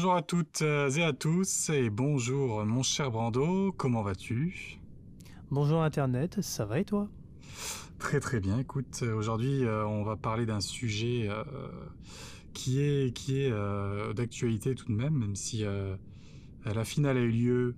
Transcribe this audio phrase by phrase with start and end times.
[0.00, 4.78] bonjour à toutes et à tous et bonjour mon cher Brando, comment vas-tu?
[5.50, 7.10] Bonjour Internet, ça va et toi?
[7.98, 11.44] Très très bien, écoute, aujourd'hui euh, on va parler d'un sujet euh,
[12.54, 15.64] qui est, qui est euh, d'actualité tout de même, même si
[16.64, 17.74] la finale a eu lieu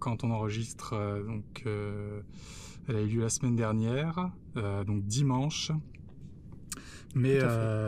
[0.00, 1.62] quand on enregistre, donc
[2.88, 5.70] elle a eu lieu la semaine dernière, donc dimanche.
[7.14, 7.38] Mais,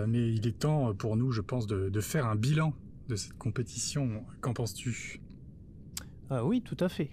[0.06, 2.74] mais il est temps pour nous, je pense, de, de faire un bilan
[3.08, 4.24] de cette compétition.
[4.40, 5.20] Qu'en penses-tu?
[6.30, 7.10] Ah Oui, tout à fait.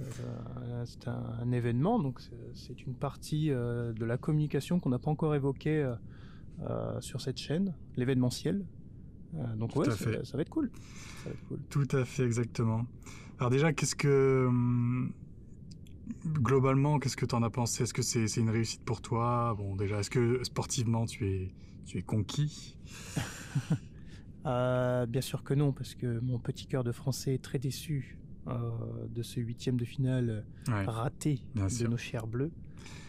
[0.00, 2.20] Euh, c'est un, événement, donc
[2.54, 5.90] c'est une partie euh, de la communication qu'on n'a pas encore évoquée
[6.62, 8.66] euh, sur cette chaîne, l'événementiel.
[9.56, 10.04] donc ouais, ça,
[10.36, 10.70] va être cool.
[10.74, 11.58] ça va être cool.
[11.70, 12.84] Tout à fait, exactement.
[13.38, 15.12] Alors déjà, qu'est-ce que hum,
[16.26, 17.84] globalement, qu'est-ce que tu en as pensé?
[17.84, 19.54] Est-ce que c'est une réussite pour toi?
[19.56, 21.54] Bon, déjà, est-ce que sportivement tu es
[21.86, 22.76] tu es conquis?
[24.46, 28.18] Euh, bien sûr que non, parce que mon petit cœur de français est très déçu
[28.46, 28.70] euh,
[29.08, 32.52] de ce huitième de finale raté de nos chers bleus.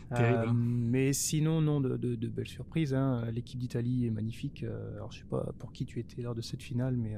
[0.10, 0.38] Terrible.
[0.38, 0.54] Euh, hein.
[0.56, 2.94] mais sinon, non, de, belles surprises.
[2.94, 3.26] Hein.
[3.32, 4.64] L'équipe d'Italie est magnifique.
[4.96, 7.16] alors, je sais pas pour qui tu étais lors de cette finale, mais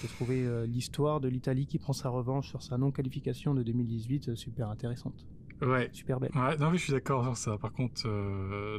[0.00, 4.70] j'ai trouvé l'histoire de l'Italie qui prend sa revanche sur sa non-qualification de 2018 super
[4.70, 5.26] intéressante.
[5.62, 5.90] Ouais.
[5.92, 6.30] Super belle.
[6.34, 7.58] Ouais, non, mais je suis d'accord sur ça.
[7.58, 8.08] Par contre,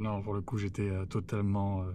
[0.01, 1.85] non, pour le coup, j'étais totalement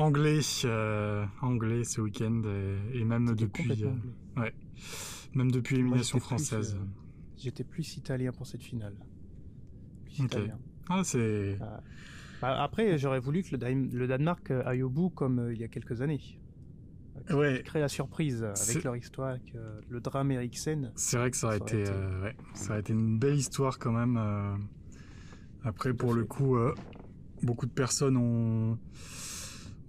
[0.00, 2.42] anglais, euh, anglais ce week-end
[2.92, 4.52] et, même depuis, euh, ouais,
[5.34, 6.76] même depuis l'élimination française.
[6.78, 6.84] Euh,
[7.36, 8.94] j'étais plus italien pour cette finale.
[10.04, 10.26] Plus
[10.88, 11.58] Ah c'est.
[12.40, 16.00] Bah, après, j'aurais voulu que le, Danemark aille au bout comme il y a quelques
[16.00, 16.20] années.
[17.28, 17.62] Ouais.
[17.64, 19.54] Créer la surprise avec leur histoire, avec
[19.88, 20.90] le drame Eriksen.
[20.94, 24.18] C'est vrai que ça aurait, été, ouais, ça aurait été une belle histoire quand même.
[25.62, 26.56] Après, pour le coup,
[27.42, 28.78] beaucoup de personnes ont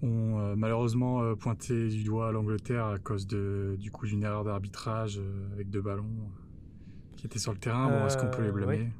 [0.04, 4.44] ont euh, malheureusement euh, pointé du doigt l'Angleterre à cause de du coup d'une erreur
[4.44, 6.10] d'arbitrage euh, avec deux ballons
[7.18, 7.90] qui étaient sur le terrain.
[7.90, 8.92] Bon, est-ce qu'on peut les blâmer?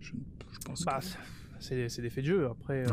[0.00, 0.12] je,
[0.66, 0.84] pense.
[0.84, 1.00] Bah,
[1.58, 2.46] c'est des faits de jeu.
[2.46, 2.84] Après,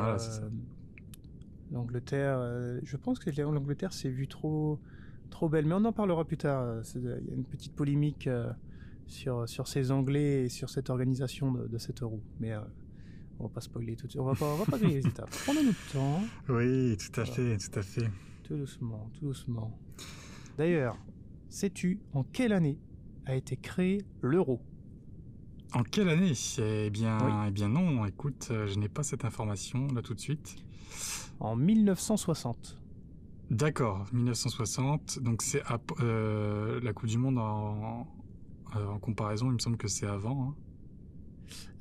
[1.71, 2.39] l'Angleterre,
[2.83, 4.79] je pense que l'Angleterre s'est vue trop
[5.29, 6.81] trop belle, mais on en parlera plus tard.
[6.95, 8.29] Il y a une petite polémique
[9.07, 12.53] sur sur ces Anglais et sur cette organisation de, de cet euro, mais
[13.39, 14.21] on va pas spoiler tout de suite.
[14.21, 15.29] On va pas, on va pas griller les étapes.
[15.45, 16.21] Prenons notre temps.
[16.49, 18.09] Oui, tout à fait, tout à fait.
[18.43, 19.79] Tout doucement, tout doucement.
[20.57, 20.97] D'ailleurs,
[21.47, 22.79] sais-tu en quelle année
[23.25, 24.61] a été créé l'euro?
[25.73, 26.33] En quelle année?
[26.57, 28.05] Eh bien, eh bien non.
[28.05, 30.55] Écoute, euh, je n'ai pas cette information là tout de suite.
[31.39, 32.77] En 1960.
[33.51, 35.19] D'accord, 1960.
[35.19, 35.63] Donc c'est
[36.01, 38.07] euh, la Coupe du Monde en,
[38.75, 39.47] euh, en comparaison.
[39.47, 40.49] Il me semble que c'est avant.
[40.49, 40.55] Hein.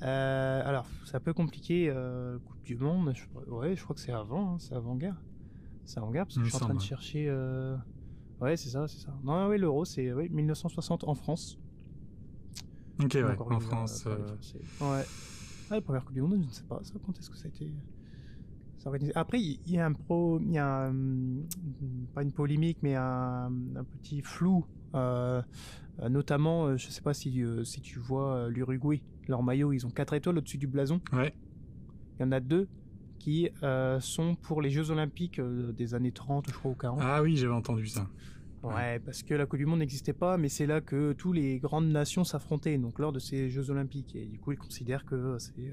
[0.01, 3.13] Euh, alors, c'est un peu compliqué, euh, Coupe du Monde.
[3.15, 5.21] Je, ouais, je crois que c'est avant, hein, c'est avant-guerre.
[5.85, 7.27] C'est avant-guerre parce que je suis en train de chercher.
[7.29, 7.75] Euh...
[8.41, 9.13] Ouais, c'est ça, c'est ça.
[9.23, 11.57] Non, oui, l'euro, c'est 1960 en France.
[13.03, 14.05] Ok, ouais, en France.
[14.07, 14.17] Euh,
[14.81, 15.05] ouais.
[15.69, 16.79] Ah, la première Coupe du Monde, je ne sais pas.
[16.83, 17.71] Ça, quand est-ce que ça a été
[19.15, 20.91] Après, il y, a un pro, il y a
[22.13, 24.65] pas une polémique, mais un, un petit flou
[24.95, 25.41] euh,
[26.07, 29.91] notamment, euh, je ne sais pas si, si tu vois l'Uruguay, leur maillot, ils ont
[29.91, 31.01] quatre étoiles au-dessus du blason.
[31.11, 31.33] Ouais.
[32.19, 32.67] Il y en a deux
[33.17, 33.49] qui
[33.99, 36.99] sont pour les Jeux Olympiques des années 30, je crois, ou 40.
[37.01, 38.07] Ah oui, j'avais entendu ça.
[38.63, 41.59] Ouais, parce que la Coupe du Monde n'existait pas, mais c'est là que tous les
[41.59, 44.15] grandes nations s'affrontaient, donc lors de ces Jeux Olympiques.
[44.15, 45.71] Et du coup, ils considèrent que c'est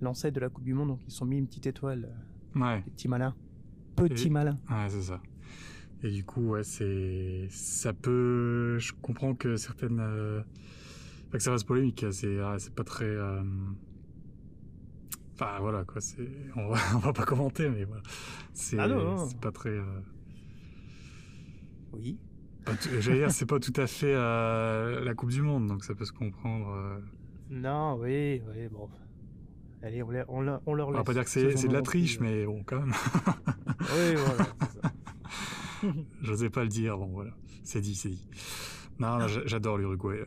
[0.00, 2.08] l'ancêtre de la Coupe du Monde, donc ils sont mis une petite étoile.
[2.54, 2.82] Ouais.
[2.86, 3.34] Les petits malins.
[3.96, 4.58] Petits malins.
[4.70, 5.20] Ouais, c'est ça.
[6.02, 10.40] Et du coup, ouais, c'est, ça peut, je comprends que certaines, euh...
[11.30, 13.42] que ça reste polémique, c'est, ah, c'est pas très, euh...
[15.34, 18.02] enfin voilà quoi, c'est, on va, on va pas commenter, mais voilà,
[18.54, 18.88] c'est, ah
[19.28, 19.70] c'est pas très.
[19.70, 20.00] Euh...
[21.92, 22.18] Oui.
[23.00, 26.04] J'allais dire, c'est pas tout à fait euh, la Coupe du Monde, donc ça peut
[26.04, 26.68] se comprendre.
[26.70, 26.98] Euh.
[27.50, 28.88] Non, oui, oui, bon.
[29.82, 30.96] Allez, on, leur, on on leur laisse.
[30.96, 32.22] On va pas dire que c'est, c'est de la triche, euh.
[32.22, 32.92] mais bon, quand même.
[33.80, 34.92] oui, voilà, c'est ça.
[36.22, 37.32] J'osais pas le dire, bon voilà,
[37.62, 38.28] c'est dit, c'est dit.
[38.98, 40.24] Non, j'adore l'Uruguay.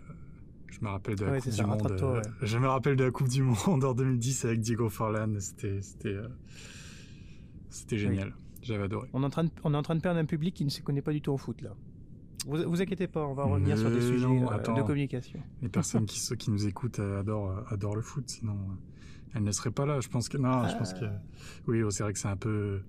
[0.74, 2.02] Je me rappelle de la Coupe du Monde.
[2.02, 5.40] Euh, je me rappelle de la Coupe du Monde en 2010 avec Diego Forlan.
[5.40, 6.28] C'était, c'était, euh,
[7.70, 8.34] c'était génial.
[8.64, 9.08] J'avais adoré.
[9.14, 10.70] On est, en train de, on est en train de perdre un public qui ne
[10.70, 11.76] se connaît pas du tout en foot là.
[12.48, 15.40] Vous, vous inquiétez pas, on va revenir sur des sujets euh, de communication.
[15.62, 18.58] Les personnes qui, qui nous écoutent adorent, adorent le foot, sinon
[19.36, 20.00] elles ne seraient pas là.
[20.00, 21.06] Je pense que non, je pense que
[21.68, 22.82] oui, oh, c'est vrai que c'est un peu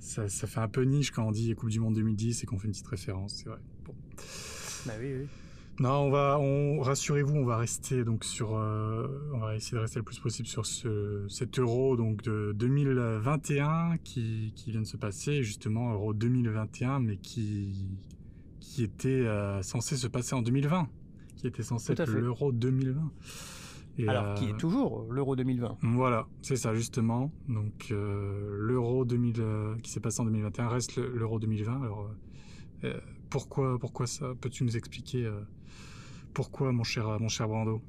[0.00, 2.58] ça, ça, fait un peu niche quand on dit Coupe du Monde 2010 et qu'on
[2.58, 3.58] fait une petite référence, c'est vrai.
[3.84, 3.94] Bon.
[4.86, 5.26] Bah oui, oui.
[5.80, 9.80] Non, on va, on, rassurez-vous, on va rester donc sur, euh, on va essayer de
[9.80, 14.86] rester le plus possible sur ce, cet euro donc de 2021 qui, qui vient de
[14.86, 17.88] se passer, justement euro 2021, mais qui,
[18.60, 20.86] qui était euh, censé se passer en 2020,
[21.36, 23.10] qui était censé être l'euro 2020.
[23.98, 25.78] Et Alors, qui est toujours l'euro 2020.
[25.82, 27.30] Voilà, c'est ça justement.
[27.48, 29.42] Donc l'euro 2000
[29.82, 31.82] qui s'est passé en 2021 reste l'euro 2020.
[31.82, 32.08] Alors
[33.30, 34.34] pourquoi, pourquoi ça?
[34.40, 35.40] Peux-tu nous expliquer euh,
[36.34, 37.80] pourquoi, mon cher, mon cher Brando?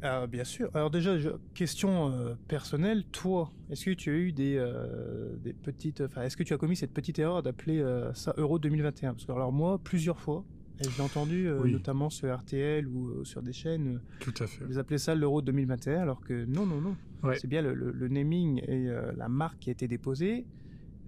[0.00, 0.70] Ah, Bien sûr.
[0.74, 1.16] Alors déjà,
[1.54, 6.00] question euh, personnelle, toi, est-ce que tu as eu des, euh, des petites...
[6.00, 7.84] Enfin, est-ce que tu as commis cette petite erreur d'appeler
[8.14, 10.44] ça Euro 2021 Parce que alors moi, plusieurs fois,
[10.80, 14.64] et j'ai entendu notamment sur RTL ou sur des chaînes, Tout à fait.
[14.68, 16.96] ils appelaient ça l'Euro 2021, alors que non, non, non.
[17.34, 20.44] C'est bien le, le, naming et la marque qui a été déposée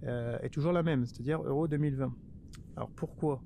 [0.03, 2.13] est toujours la même, c'est-à-dire Euro 2020.
[2.77, 3.41] Alors pourquoi?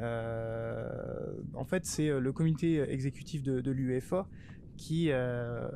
[0.00, 4.26] Euh, En fait, c'est euh, le comité exécutif de, l'UEFA
[4.76, 5.68] qui euh,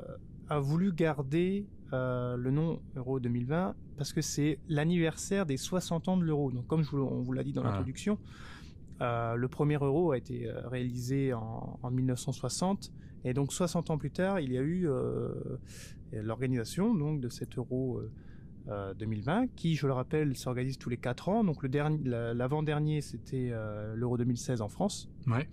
[0.48, 6.22] a voulu garder le nom Euro 2020 parce que c'est l'anniversaire des 60 ans de
[6.22, 6.52] l'euro.
[6.52, 8.18] Donc, comme je vous, on vous l'a dit dans l'introduction,
[9.00, 12.92] le premier euro a été réalisé en, en, 1960
[13.24, 14.88] et donc 60 ans plus tard, il y a eu
[16.12, 18.02] l'organisation donc de cet euro
[18.98, 21.44] 2020, euh, qui, je le rappelle, s'organise tous les 4 ans.
[21.44, 25.08] Donc le dernier, l'avant-dernier, c'était euh, l'Euro 2016 en France.
[25.26, 25.48] Ouais.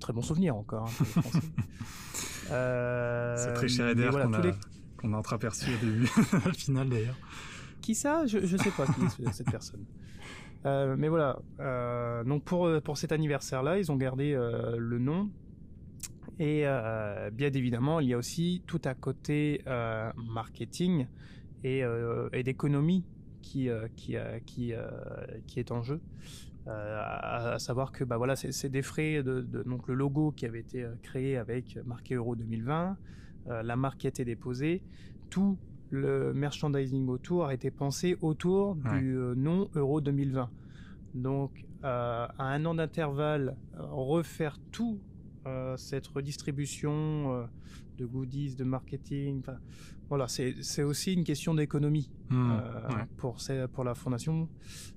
[0.00, 0.88] Très bon souvenir encore.
[0.88, 1.20] Hein,
[2.50, 4.52] euh, C'est très cher voilà, qu'on a,
[4.98, 6.08] qu'on a entreaperçu au début,
[6.44, 7.18] à finale d'ailleurs.
[7.80, 8.26] Qui ça?
[8.26, 9.84] Je, ne sais pas qui est cette personne.
[10.64, 11.38] Mais voilà.
[12.24, 15.30] donc pour pour cet anniversaire-là, ils ont gardé le nom.
[16.38, 16.64] Et
[17.32, 19.62] bien évidemment, il y a aussi tout à côté
[20.16, 21.06] marketing
[21.64, 23.04] euh, et, d'économie
[23.40, 24.74] qui, euh, qui, euh, qui,
[25.46, 26.00] qui est en jeu.
[26.66, 30.86] à, savoir que bah voilà c'est des frais de, donc le logo qui avait été
[31.02, 32.96] créé avec marqué Euro 2020
[33.46, 34.82] la marque qui a été déposée
[35.28, 35.58] tout
[35.94, 40.50] le merchandising autour a été pensé autour du nom Euro 2020
[41.14, 44.98] donc à un an d'intervalle refaire tout
[45.76, 47.46] cette redistribution
[47.98, 49.42] de goodies de marketing
[50.08, 53.38] voilà, c'est aussi une question d'économie mmh, euh, pour,
[53.72, 54.48] pour la fondation,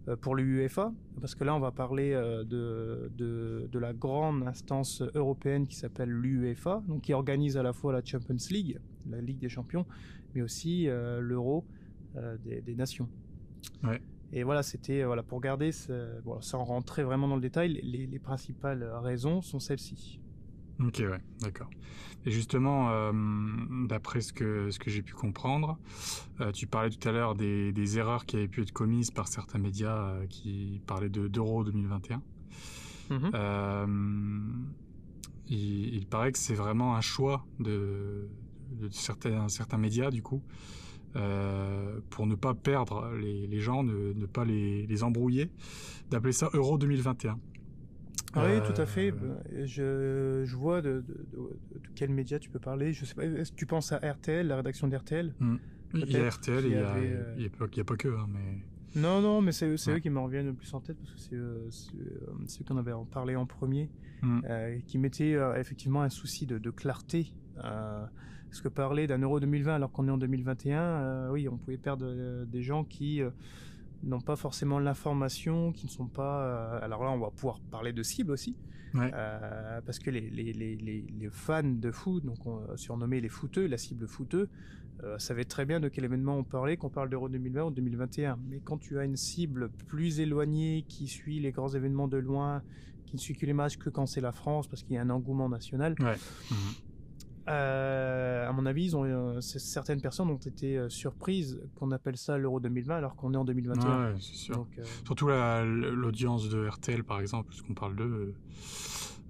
[0.08, 0.92] euh, pour l'UEFA,
[1.22, 6.10] parce que là on va parler euh, de, de, la grande instance européenne qui s'appelle
[6.10, 8.80] l'UEFA, donc qui organise à la fois la Champions League,
[9.10, 9.86] la Ligue des Champions,
[10.38, 11.66] mais aussi l'Euro
[12.44, 13.10] des, nations.
[14.32, 15.72] Et voilà, c'était voilà pour garder,
[16.24, 20.20] bon, sans rentrer vraiment dans le détail, les, les principales raisons sont celles-ci.
[20.80, 21.70] Ok, ouais, d'accord.
[22.26, 23.12] Et justement, euh,
[23.88, 25.80] d'après ce que, ce que j'ai pu comprendre,
[26.42, 29.28] euh, tu parlais tout à l'heure des, des, erreurs qui avaient pu être commises par
[29.28, 32.22] certains médias euh, qui parlaient de d'Euro 2021.
[33.10, 33.86] Mm-hmm.
[35.48, 38.28] il, il, paraît que c'est vraiment un choix de,
[38.72, 40.42] de certains, certains médias, du coup,
[42.10, 45.50] pour ne pas perdre les, les gens, ne, ne pas les, les embrouiller,
[46.10, 47.40] d'appeler ça Euro 2021.
[48.34, 49.12] Ah oui, tout à fait.
[49.12, 52.94] Euh, je, je vois de, de, de, quel média tu peux parler.
[52.94, 53.26] Je sais pas.
[53.26, 55.58] Est-ce que tu penses à RTL, la rédaction d'RTL hmm.
[55.94, 58.10] Il y a RTL il n'y a, a, pas que.
[58.10, 59.00] Hein, mais...
[59.00, 61.36] Non, non, mais c'est eux qui me reviennent le plus en tête parce que c'est
[61.36, 61.70] euh,
[62.48, 63.90] ceux qu'on avait parlé en premier,
[64.22, 64.42] hmm.
[64.50, 67.34] euh, qui mettaient effectivement un souci de, clarté.
[68.50, 72.46] Parce que parler d'un euro 2020 alors qu'on est en 2021, oui, on pouvait perdre
[72.46, 73.22] des gens qui
[74.04, 76.44] n'ont pas forcément l'information, qui ne sont pas...
[76.44, 78.56] Euh, alors là, on va pouvoir parler de cible aussi,
[78.96, 83.68] euh, parce que les, les, les, les, fans de foot, donc on surnommé les footeux,
[83.68, 84.50] la cible footeux,
[85.04, 88.40] euh, savaient très bien de quel événement on parlait, qu'on parle d'Euro 2020 ou 2021.
[88.50, 92.64] Mais quand tu as une cible plus éloignée, qui suit les grands événements de loin,
[93.06, 95.02] qui ne suit que les matchs que quand c'est la France, parce qu'il y a
[95.02, 96.16] un engouement national, ouais.
[96.52, 96.58] Mhm.
[97.48, 102.18] Euh, à mon avis, ils ont, euh, certaines personnes ont été euh, surprises qu'on appelle
[102.18, 104.12] ça l'Euro 2020 alors qu'on est en 2021.
[104.12, 104.68] Ouais, c'est sûr.
[105.06, 108.34] Surtout l'audience de RTL, par exemple, puisqu'on parle d'eux.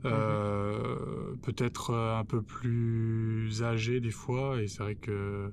[0.04, 1.40] Mhm.
[1.42, 5.52] peut-être un peu plus âgée des fois et c'est vrai que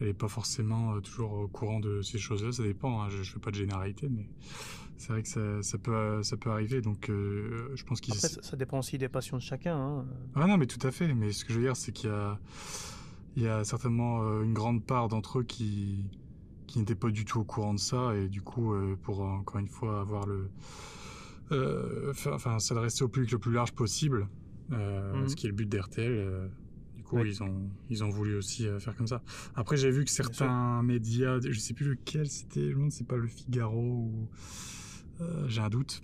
[0.00, 3.32] elle est pas forcément toujours au courant de ces choses-là ça dépend hein, je, je
[3.32, 4.26] fais pas de généralité mais
[4.96, 6.80] c'est vrai que ça, ça, peut, ça peut arriver.
[6.80, 8.14] Donc, euh, je pense qu'il.
[8.14, 9.76] Ça, ça, dépend aussi des passions de chacun.
[9.76, 10.06] Hein.
[10.34, 11.12] Ah non, mais tout à fait.
[11.14, 12.38] Mais ce que je veux dire, c'est qu'il y a,
[13.36, 16.06] il y a certainement euh, une grande part d'entre eux qui,
[16.66, 19.60] qui n'étaient pas du tout au courant de ça et du coup, euh, pour encore
[19.60, 20.48] une fois avoir le,
[22.32, 24.28] enfin, s'adresser au public le plus large possible,
[24.70, 25.28] mhm.
[25.28, 26.50] ce qui est le but d'RTL.
[26.96, 29.22] Du coup, ils ont ils ont voulu aussi faire comme ça.
[29.56, 33.16] Après, j'ai vu que certains médias, je sais plus lequel c'était, je ne sais pas
[33.16, 34.34] le Figaro ou euh,
[35.46, 36.02] j'ai un doute.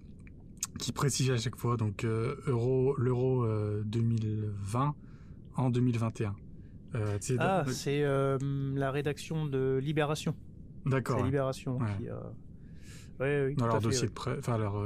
[0.78, 3.46] qui précise à chaque fois donc euh, euro l'euro
[3.84, 4.94] 2020
[5.56, 6.34] en 2021.
[7.38, 10.34] ah, c'est la rédaction de Libération.
[10.86, 11.18] D'accord.
[11.18, 12.08] C'est Libération qui.
[13.20, 14.82] Ouais, oui, Dans leur dossier de presse, enfin leur,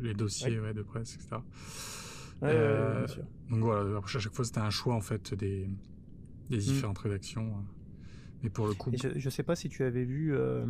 [0.00, 1.36] les dossiers de presse, etc.
[2.40, 3.24] bien sûr.
[3.50, 5.68] Donc voilà, à chaque fois c'était un choix en fait des,
[6.48, 6.60] des mm.
[6.60, 7.64] différentes rédactions.
[8.42, 8.90] Mais pour le coup.
[8.94, 10.64] je ne sais pas si tu avais vu euh,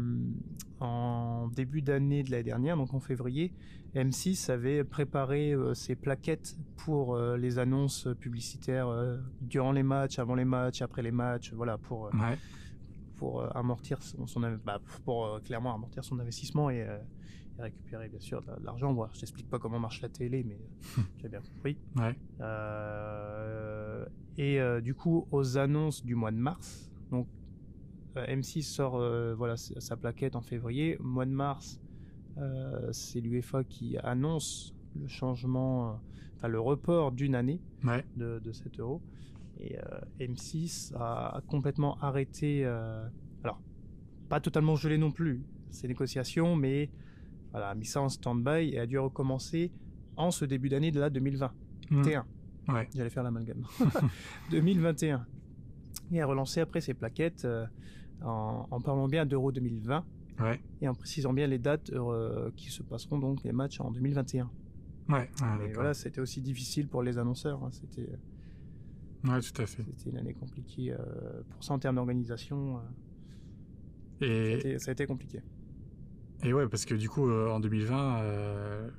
[0.81, 3.53] en début d'année de l'année dernière, donc en février,
[3.95, 8.89] M6 avait préparé euh, ses plaquettes pour euh, les annonces publicitaires
[9.41, 12.11] durant les matchs, avant les matchs, après les matchs, voilà, pour,
[13.17, 16.87] pour amortir son, son bah, pour clairement amortir son investissement et,
[17.59, 18.95] récupérer bien sûr de, l'argent.
[18.95, 20.59] Voilà, je t'explique pas comment marche la télé, mais
[21.19, 21.77] tu as bien compris.
[21.95, 22.17] Ouais.
[24.39, 27.29] et du coup, aux annonces du mois de mars, donc
[28.17, 30.97] M6 sort euh, voilà sa plaquette en février.
[31.01, 31.81] Mois de mars,
[32.39, 36.01] euh, c'est l'UEFA qui annonce le changement,
[36.37, 37.61] enfin le report d'une année
[38.17, 39.03] de, de 7 euros.
[39.59, 39.77] Et
[40.19, 43.61] M6 a complètement arrêté, alors
[44.31, 46.91] pas totalement gelé non plus ces négociations, mais
[47.51, 49.71] voilà, a mis ça en stand-by et a dû recommencer
[50.17, 52.25] en ce début d'année de la 2021.
[52.69, 52.73] Mmh.
[52.73, 52.89] Ouais.
[52.95, 53.65] J'allais faire l'amalgame.
[54.51, 55.27] 2021.
[56.13, 57.47] Et a relancé après ses plaquettes
[58.23, 60.05] en, parlant bien d'Euro 2020
[60.81, 64.51] et en précisant bien les dates euh, qui se passeront donc les matchs en 2021.
[65.09, 67.63] Ouais, Mais voilà, c'était aussi difficile pour les annonceurs.
[67.65, 68.09] Hein, c'était.
[69.25, 69.83] Ouais, tout à fait.
[69.97, 72.81] C'était une année compliquée euh, pour ça en termes d'organisation.
[74.23, 75.43] Euh, et ça a, été, compliqué.
[76.45, 78.23] Et ouais, parce que du coup, en 2020,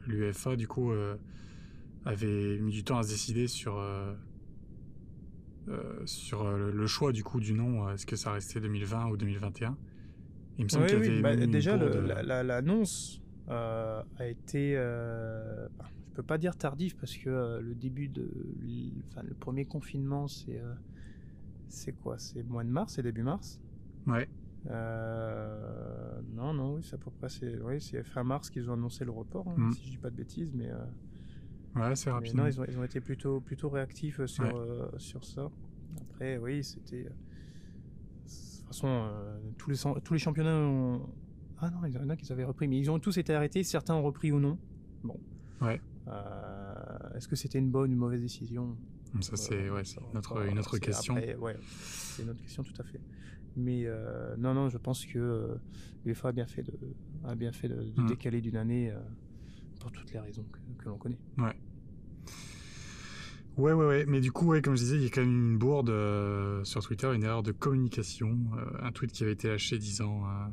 [0.08, 0.92] l'UEFA du coup
[2.06, 3.82] avait mis du temps à se décider sur
[5.68, 9.10] euh, sur euh, le choix du coup du nom, euh, est-ce que ça restait 2020
[9.10, 9.78] ou 2021
[10.58, 11.78] Il me semble qu'il y avait bah, déjà
[12.44, 15.68] l'annonce a été, je
[16.12, 18.30] je peux pas dire tardif parce que le début de,
[19.10, 20.62] enfin le premier confinement c'est
[21.70, 22.18] c'est quoi?
[22.18, 23.62] C'est mois de mars, c'est début mars?
[24.08, 24.28] Ouais.
[24.66, 29.12] non, non, oui, c'est à peu près, c'est oui, fin mars qu'ils ont annoncé le
[29.12, 29.72] report, hein, mm.
[29.74, 30.70] si je dis pas de bêtises, mais.
[31.76, 32.36] Ouais, c'est rapide.
[32.36, 35.50] Non, ils ont, ils ont, été plutôt, plutôt réactifs euh, sur, euh, sur ça.
[36.02, 37.06] Après, oui, c'était.
[37.06, 39.10] Euh, de toute façon,
[39.58, 41.10] tous, les, tous les championnats ont.
[41.60, 43.64] Ah non, il y en a qui avaient repris, mais ils ont tous été arrêtés,
[43.64, 44.58] certains ont repris ou non.
[45.04, 45.20] Bon.
[45.62, 45.80] Ouais.
[47.16, 48.76] Est-ce que c'était une bonne ou une mauvaise décision?
[49.20, 51.16] Ça, c'est ouais, notre, une autre question.
[51.16, 53.00] ouais, c'est une autre question, tout à fait.
[53.56, 53.86] Mais
[54.40, 55.60] non, non, je pense que
[56.04, 56.74] l'UEFA a bien fait de,
[57.26, 58.08] a bien fait de, mm.
[58.08, 58.92] décaler d'une année
[59.82, 60.46] pour toutes les raisons
[60.78, 61.18] que, l'on connaît.
[61.38, 61.56] Ouais.
[63.58, 64.06] Ouais, ouais, ouais.
[64.08, 66.64] Mais du coup, ouais, comme je disais, il y a quand même une bourde euh,
[66.64, 68.38] sur Twitter, une erreur de communication.
[68.58, 70.48] Euh, un tweet qui avait été lâché disant euh,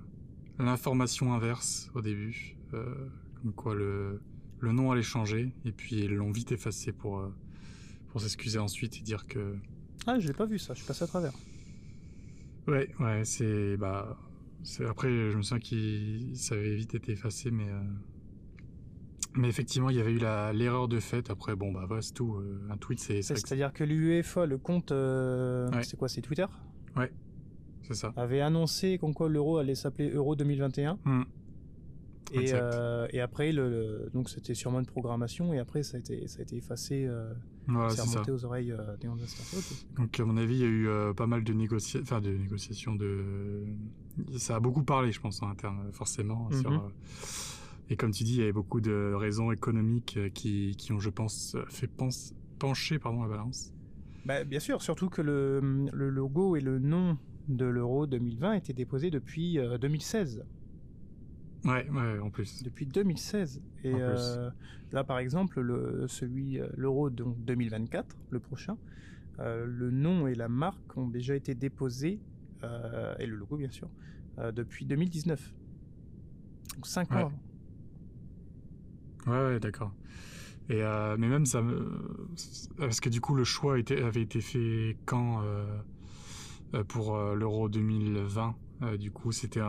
[0.65, 2.57] l'information inverse au début.
[2.71, 4.21] comme quoi le,
[4.61, 5.53] le nom allait changer.
[5.65, 7.23] Et puis ils l'ont vite effacé pour,
[8.09, 9.57] pour s'excuser ensuite et dire que.
[10.07, 11.35] Ah, je l'ai pas vu ça, je passe à travers.
[12.67, 13.77] Ouais, ouais, c'est.
[13.77, 14.19] Bah.
[14.89, 17.69] Après, je me sens que ça avait vite été effacé, mais
[19.35, 21.31] mais effectivement, il y avait eu l'erreur de fait.
[21.31, 22.37] Après, bon, bah voilà, c'est tout.
[22.37, 23.23] Euh, un tweet, c'est.
[23.23, 26.47] C'est-à-dire que l'UEFA, le compte, euh, c'est quoi C'est Twitter?
[26.97, 27.13] Ouais,
[27.83, 28.13] c'est ça.
[28.17, 30.99] Avait annoncé qu'en quoi l'euro allait s'appeler Euro 2021.
[31.05, 31.23] Hmm.
[32.33, 36.29] Et, euh, et, après, le, donc c'était sûrement une programmation, et après ça a été,
[36.29, 37.33] ça a été effacé, euh,
[37.67, 39.09] voilà, c'est remonté aux oreilles des
[39.97, 42.03] Donc à mon avis, il y a eu pas mal de, négocia...
[42.03, 43.65] enfin, de négociations, de...
[44.37, 46.91] ça a beaucoup parlé, je pense, en interne, forcément, sur mhm.
[47.91, 51.01] Et comme tu dis, il y avait beaucoup de raisons économiques euh, qui, qui ont,
[51.01, 51.91] je pense, fait
[52.59, 53.73] pencher pardon, la balance.
[54.27, 57.17] Bah, bien sûr, surtout que le, le, logo et le nom
[57.49, 60.45] de l'euro 2020 étaient déposés depuis 2016.
[61.65, 62.63] Euh, ouais, ouais, en plus.
[62.63, 63.63] Depuis 2016.
[63.85, 64.51] Et euh,
[64.93, 68.77] là, par exemple, le, celui, l'euro 2024, le prochain,
[69.39, 72.21] le nom et la marque ont déjà été déposés,
[73.19, 73.89] et le logo bien sûr,
[74.53, 75.55] depuis 2019.
[76.75, 77.33] Donc 5 ans
[79.27, 79.93] Ouais, ouais d'accord.
[80.71, 81.89] Et euh, mais même ça me...
[82.77, 85.65] Parce que du coup, le choix avait été fait quand euh,
[86.75, 88.55] euh, pour l'Euro 2020
[88.99, 89.63] Du coup, c'était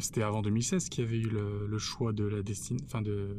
[0.00, 3.36] c'était avant 2016 qu'il y avait eu le, choix de la, destination enfin de...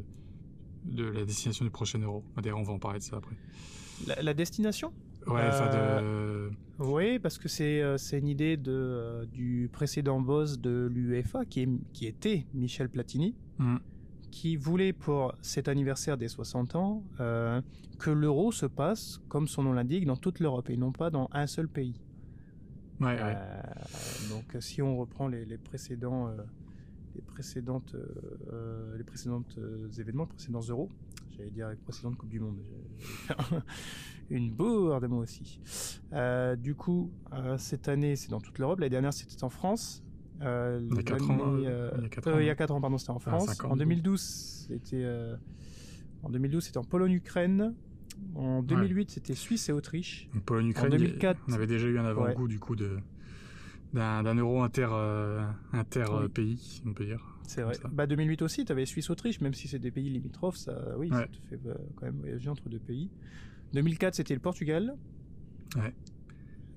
[0.84, 2.24] de la destination du prochain Euro.
[2.40, 3.36] D'ailleurs, on va en parler de ça après.
[4.22, 4.92] La, destination?
[5.26, 6.50] Ouais, enfin de...
[6.78, 12.46] Oui, parce que c'est une idée de, du précédent boss de l'UEFA qui, qui était
[12.54, 13.34] Michel Platini.
[13.58, 13.76] Mmh
[14.30, 17.60] qui voulait pour cet anniversaire des 60 ans euh,
[17.98, 21.28] que l'euro se passe, comme son nom l'indique, dans toute l'Europe et non pas dans
[21.32, 22.00] un seul pays.
[23.00, 23.34] Ouais, euh,
[24.28, 26.36] donc si on reprend les, précédents, euh,
[27.28, 27.96] précédentes,
[28.52, 29.58] euh, les précédentes
[29.98, 30.88] événements, les précédents euros.
[31.30, 32.58] J'allais dire les précédentes Coupes du Monde.
[34.30, 35.60] Une bourde moi aussi.
[36.58, 37.10] du coup,
[37.56, 38.80] cette année, c'est dans toute l'Europe.
[38.80, 40.02] L'année dernière, c'était en France.
[40.40, 41.56] Il, y a 4 ans,
[42.38, 42.80] il y a 4 ans.
[42.80, 43.58] pardon, c'était en France.
[43.64, 44.20] en 2012,
[44.68, 45.06] c'était
[46.22, 47.74] en 2012, c'était en Pologne-Ukraine.
[48.34, 50.28] En 2008, c'était Suisse et Autriche.
[50.44, 52.98] Pologne-Ukraine, en 2004, on avait déjà eu un avant-goût du coup de
[53.92, 57.26] d'un euro inter, euh, inter pays, on peut dire.
[57.46, 57.74] C'est vrai.
[57.90, 61.26] Bah 2008 aussi, tu avais Suisse-Autriche, même si c'est des pays limitrophes, ça, oui, ça
[61.26, 63.10] te fait euh, quand même voyager entre deux pays.
[63.72, 64.94] 2004, c'était le Portugal.
[65.76, 65.92] Ouais.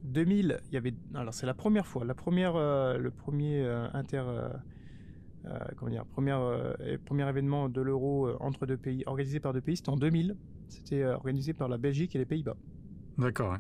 [0.04, 4.24] 2000, il y avait, alors c'est la première fois, la première, euh, le premier inter,
[5.78, 9.90] comment dire, première, premier événement de l'euro entre deux pays, organisé par deux pays, c'était
[9.90, 10.36] en 2000.
[10.74, 12.58] C'était organisé par la Belgique et les Pays-Bas.
[13.18, 13.58] D'accord.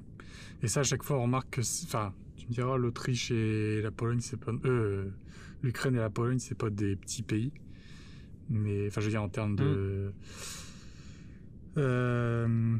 [0.61, 3.91] Et ça, à chaque fois, on remarque que, enfin, tu me diras, l'Autriche et la
[3.91, 5.11] Pologne, c'est pas, euh,
[5.61, 7.51] l'Ukraine et la Pologne, c'est pas des petits pays.
[8.49, 10.13] Mais, enfin, je veux dire, en termes de,
[11.75, 12.79] mm.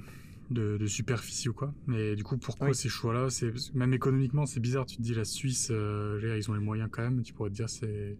[0.58, 1.74] Euh, de, superficie ou quoi.
[1.88, 4.86] Mais du coup, pourquoi ces choix-là C'est même économiquement, c'est bizarre.
[4.86, 7.22] Tu te dis la Suisse, euh, ils ont les moyens quand même.
[7.24, 8.18] Tu pourrais te dire c'est.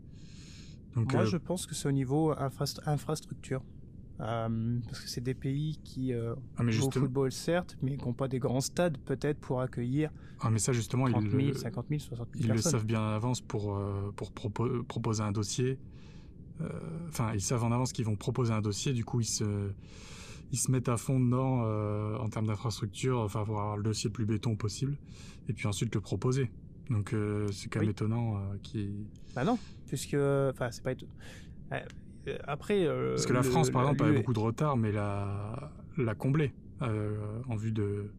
[0.96, 2.34] Donc, Moi, je pense que c'est au niveau
[2.86, 3.64] infrastructure.
[4.20, 8.06] Euh, parce que c'est des pays qui euh, ah, jouent au football certes, mais qui
[8.06, 10.12] n'ont pas des grands stades peut-être pour accueillir
[10.46, 13.00] ah, mais ça, justement, 30 000, ils, 50 000, 60 000 Ils le savent bien
[13.00, 15.80] en avance pour, euh, pour proposer un dossier.
[16.60, 16.68] Euh,
[17.08, 19.72] enfin, ils savent en avance qu'ils vont proposer un dossier, du coup, ils se,
[20.54, 21.64] ils se mettent à fond dedans
[22.18, 24.98] en termes d'infrastructure, enfin, pour avoir le dossier le plus béton possible,
[25.50, 26.50] et puis ensuite le proposer.
[26.90, 27.14] Donc,
[27.52, 28.90] c'est quand même étonnant qui.
[29.36, 30.14] Bah non, puisque.
[30.14, 31.12] Enfin, c'est pas étonnant
[32.28, 32.86] euh, après.
[32.86, 36.54] Euh, Parce que la France, par exemple, avait beaucoup de retard, mais l'a, l'a comblé
[36.82, 37.18] euh,
[37.48, 38.12] en vue de.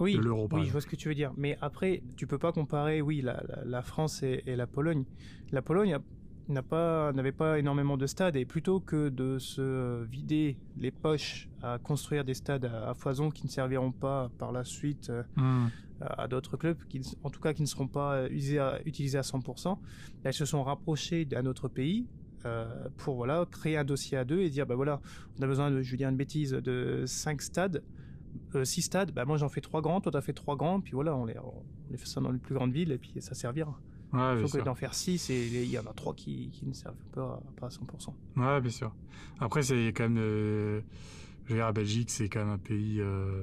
[0.00, 1.32] Oui, l'euro, oui, je vois ce que tu veux dire.
[1.36, 5.04] Mais après, tu peux pas comparer, oui, la, la, France et, la Pologne.
[5.52, 6.02] La Pologne pas,
[6.48, 12.24] n'avait pas énormément de stades et plutôt que de se vider les poches à construire
[12.24, 15.66] des stades à, foison qui ne serviront pas par la suite hmm.
[16.00, 19.22] à, d'autres clubs, qui, en tout cas qui ne seront pas utilisés à, utilisés à
[19.22, 19.78] 100%,
[20.24, 22.06] elles se sont rapprochées d'un autre pays
[22.44, 25.00] euh, pour voilà créer un dossier à deux et dire bah voilà
[25.38, 27.84] on a besoin de je dire une bêtise de 5 stades
[28.56, 30.92] euh, 6 stades bah moi j'en fais trois grands toi t'as fait trois grands puis
[30.92, 31.62] voilà on les on
[31.92, 33.78] les fait ça dans les plus grandes villes et puis ça servira
[34.12, 36.72] Ouais, Sauf que d'en faire 6 et il y en a 3 qui, qui ne
[36.72, 38.12] servent pas, pas à 100%.
[38.36, 38.92] Ouais, bien sûr.
[39.40, 40.18] Après, c'est quand même.
[40.18, 40.80] Euh,
[41.44, 43.42] je veux dire, la Belgique, c'est quand même un pays, euh,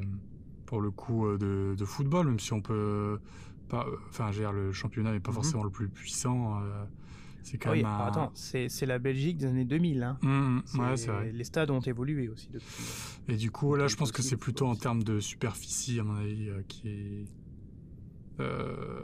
[0.65, 3.19] pour le coup, euh, de, de, football, même si on peut.
[3.67, 5.35] Pas, enfin, je veux dire, le championnat n'est pas mhm.
[5.35, 6.61] forcément le plus puissant.
[6.61, 6.85] Euh,
[7.41, 7.85] c'est quand même.
[7.85, 10.03] attends, c'est la Belgique des années 2000.
[10.03, 10.17] Hein.
[10.21, 10.79] Mmh, mmh.
[10.79, 11.31] ouais, c'est vrai.
[11.31, 12.67] Les stades ont évolué aussi depuis.
[13.27, 16.15] Et du coup, là, je pense que c'est plutôt en termes de superficie, à mon
[16.15, 17.25] avis, euh, qui est.
[18.39, 19.01] Euh,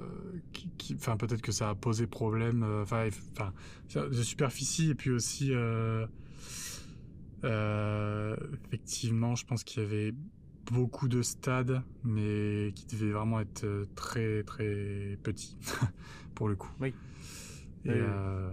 [0.78, 2.64] qui, enfin, peut-être que ça a posé problème.
[2.64, 3.54] Euh, enfin, enfin,
[4.08, 5.52] de superficie et puis aussi.
[8.68, 10.14] effectivement, je pense qu'il y avait
[10.72, 15.58] beaucoup de stades, mais qui devaient vraiment être très très petits
[16.36, 16.72] pour le coup.
[16.80, 16.94] Oui.
[17.88, 18.52] Euh,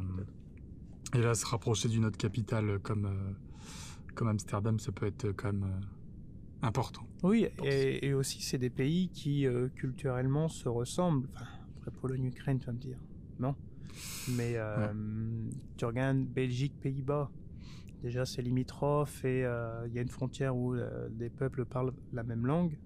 [1.14, 3.33] et, là, se rapprocher d'une autre capitale comme, euh,
[4.14, 5.81] comme Amsterdam, ça peut être quand même euh,
[6.62, 7.03] important.
[7.22, 11.29] Oui, et, aussi, c'est des pays qui culturellement se ressemblent.
[11.35, 11.46] Enfin,
[11.77, 12.98] après Pologne-Ukraine, tu vas me dire.
[13.38, 13.55] Non.
[14.31, 14.57] Mais
[15.77, 17.31] tu regardes Belgique, Pays-Bas.
[18.03, 20.75] Déjà, c'est limitrophe et il y a une frontière où
[21.11, 22.79] des peuples parlent la même langue.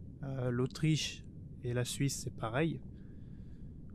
[0.50, 1.24] L'Autriche
[1.64, 2.80] et la Suisse, c'est pareil.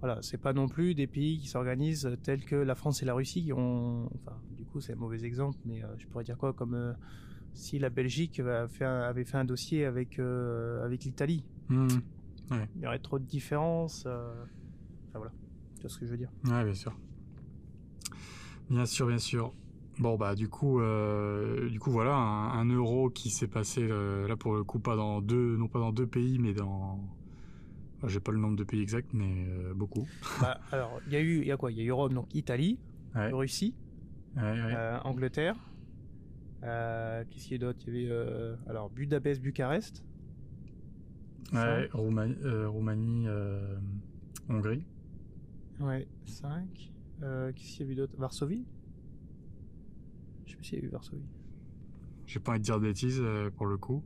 [0.01, 3.13] Voilà, c'est pas non plus des pays qui s'organisent tels que la France et la
[3.13, 4.09] Russie qui ont.
[4.15, 6.93] Enfin, du coup, c'est un mauvais exemple, mais euh, je pourrais dire quoi Comme euh,
[7.53, 11.43] si la Belgique avait fait un, avait fait un dossier avec, euh, avec l'Italie.
[11.69, 11.87] Mmh.
[12.75, 14.05] Il y aurait trop de différences.
[14.05, 15.31] Enfin voilà,
[15.75, 16.29] tu vois ce que je veux dire.
[16.45, 16.93] Ouais, bien sûr.
[18.69, 19.53] Bien sûr, bien sûr.
[19.99, 20.81] Bon bah du coup,
[21.69, 25.21] du coup voilà un, un euro qui s'est passé là pour le coup pas dans
[25.21, 26.99] deux, non pas dans deux pays, mais dans
[28.07, 30.07] j'ai pas le nombre de pays exact, mais euh, beaucoup.
[30.41, 31.71] Bah, alors, il y a eu, il y a quoi?
[31.71, 32.79] Il y a eu Rome, donc Italie,
[33.15, 33.75] Russie,
[34.37, 35.55] euh, Angleterre.
[36.63, 37.80] Euh, qu'est-ce qu'il y a d'autre?
[37.88, 40.04] Il y avait alors Budapest, Bucarest.
[41.54, 43.28] Ouais, Roumanie, Roumanie
[44.50, 44.86] Hongrie.
[45.80, 46.91] Ouais, 5.
[47.19, 48.13] Qu'est-ce qu'il y a eu d'autre?
[48.17, 48.65] Varsovie?
[50.45, 51.26] Je sais pas s'il y a eu Varsovie.
[52.28, 53.21] J'ai pas envie de dire de bêtises
[53.58, 54.04] pour le coup.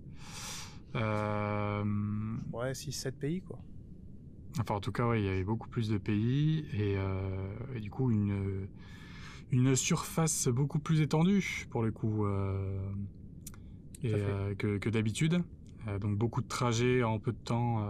[2.53, 3.59] Ouais, 6-7 pays quoi.
[4.59, 7.89] Enfin, en tout cas, ouais, il y avait beaucoup plus de pays et, euh, du
[7.89, 8.67] coup une
[9.51, 12.79] une surface beaucoup plus étendue pour le coup euh,
[14.03, 15.41] euh, que, que d'habitude.
[15.99, 17.85] donc beaucoup de trajets en peu de temps.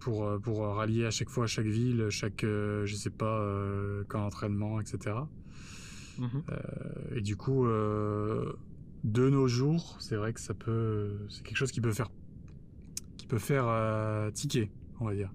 [0.00, 3.44] pour, pour rallier à chaque fois chaque ville, chaque, je sais pas,
[4.08, 5.16] camp d'entraînement, etc.
[6.18, 6.42] Mhm.
[7.14, 11.80] et du coup, de nos jours, c'est vrai que ça peut, c'est quelque chose qui
[11.80, 12.10] peut faire,
[13.16, 13.66] qui peut faire
[14.32, 15.30] ticker, on va dire.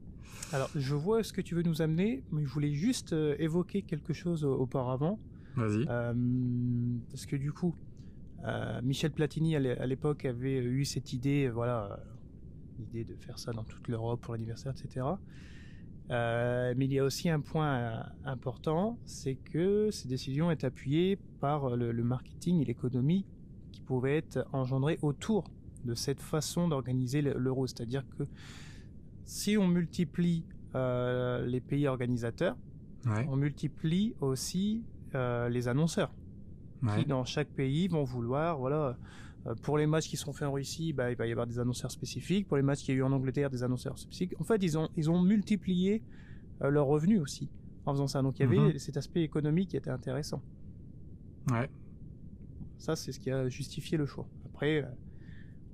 [0.51, 4.13] Alors, je vois ce que tu veux nous amener, mais je voulais juste évoquer quelque
[4.13, 5.19] chose auparavant.
[5.56, 5.86] Vas-y.
[5.86, 7.75] parce que du coup,
[8.45, 11.99] euh, Michel Platini à l'époque avait eu cette idée, voilà,
[12.77, 15.06] l'idée de faire ça dans toute l'Europe pour l'anniversaire, etc.
[16.12, 21.17] Euh, mais il y a aussi un point important, c'est que ces décisions est appuyées
[21.39, 23.25] par le, marketing et l'économie
[23.71, 25.45] qui pouvaient être engendrées autour
[25.86, 27.67] de cette façon d'organiser l'euro.
[27.67, 28.23] C'est-à-dire que
[29.25, 32.57] si on multiplie euh, les pays organisateurs,
[33.05, 34.83] on multiplie aussi
[35.13, 36.12] les annonceurs
[36.97, 38.97] qui dans chaque pays vont vouloir, voilà,
[39.45, 41.59] euh, pour les matchs qui sont faits en Russie, bah, il va y avoir des
[41.59, 42.47] annonceurs spécifiques.
[42.47, 44.39] Pour les matchs qu'il y a eu en Angleterre, des annonceurs spécifiques.
[44.39, 46.01] En fait, ils ont, ils ont multiplié
[46.62, 47.49] euh, leurs revenus aussi
[47.86, 48.21] en faisant ça.
[48.21, 48.79] Donc il y avait mhm.
[48.79, 50.41] cet aspect économique qui était intéressant.
[51.51, 51.69] Ouais.
[52.77, 54.27] Ça, c'est ce qui a justifié le choix.
[54.45, 54.88] Après, euh,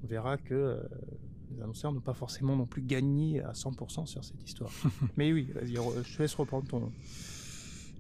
[0.04, 0.82] on verra que
[1.52, 4.72] les annonceurs n'ont pas forcément non plus gagné à 100% sur cette histoire.
[5.18, 6.92] Mais oui, vas-y, je te laisse reprendre ton,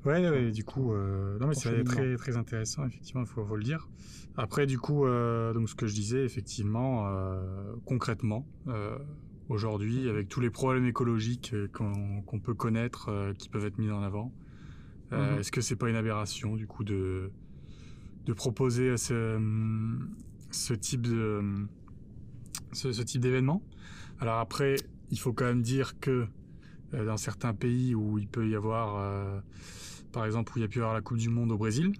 [0.05, 3.63] Ouais, du coup, euh, non mais c'est très très intéressant effectivement, il faut, faut, le
[3.63, 3.89] dire.
[4.37, 8.45] Après, du coup, euh, donc ce que je disais effectivement, euh, concrètement,
[9.49, 14.31] aujourd'hui, avec tous les problèmes écologiques qu'on peut connaître, qui peuvent être mis en avant,
[15.11, 15.39] mhm.
[15.39, 17.31] est-ce que c'est pas une aberration du coup de
[18.25, 19.39] de proposer ce,
[20.51, 21.41] ce type de
[22.73, 23.61] ce, ce type d'événement
[24.19, 24.75] Alors après,
[25.11, 26.27] il faut quand même dire que
[26.91, 29.41] dans certains pays où il peut y avoir
[30.11, 31.93] par exemple, où il y a pu y avoir la Coupe du Monde au Brésil.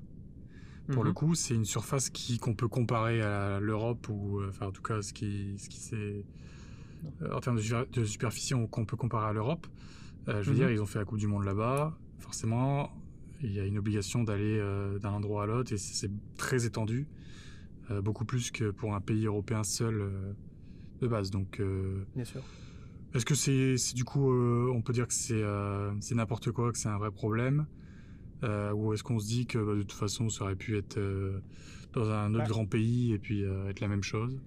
[0.92, 1.16] Pour le mhm.
[1.16, 4.82] coup, c'est une surface qui qu'on peut comparer à l'Europe ou euh, enfin en tout
[4.82, 6.26] cas ce qui ce qui c'est
[7.22, 7.60] euh, en termes
[7.92, 9.68] de, superficie qu'on peut comparer à l'Europe.
[10.28, 10.60] Euh, je veux mhm.
[10.60, 11.96] dire, ils ont fait la Coupe du Monde là-bas.
[12.18, 12.92] Forcément,
[13.42, 14.60] il y a une obligation d'aller
[15.00, 17.08] d'un endroit à l'autre et c'est très étendu,
[18.04, 20.36] beaucoup plus que pour un pays européen seul
[21.02, 21.32] de base.
[21.32, 21.62] Donc,
[22.16, 22.42] bien sûr.
[23.14, 25.44] Est-ce que c'est du coup, on peut dire que c'est
[26.00, 27.66] c'est n'importe quoi, que c'est un vrai problème
[28.44, 30.98] euh, ou est-ce qu'on se dit que bah, de toute façon ça aurait pu être
[30.98, 31.42] euh,
[31.94, 32.50] dans un autre bah.
[32.50, 34.40] grand pays et puis euh, être la même chose?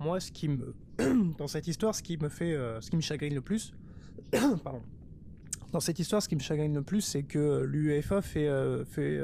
[0.00, 0.74] Moi, ce qui me
[1.38, 3.72] dans cette histoire, ce qui me fait, ce qui me chagrine le plus,
[4.30, 4.82] pardon.
[5.72, 8.48] Dans cette histoire, ce qui me chagrine le plus, c'est que l'UEFA fait
[8.86, 9.20] fait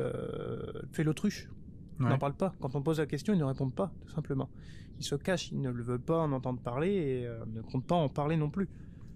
[0.92, 1.48] fait l'autruche.
[2.00, 2.52] Il n'en parle pas.
[2.60, 4.50] Quand on pose la question, ils ne répondent pas, tout simplement.
[5.02, 7.96] Ils se cachent, ils ne le veulent pas en entendre parler et ne comptent pas
[7.96, 8.68] en parler non plus.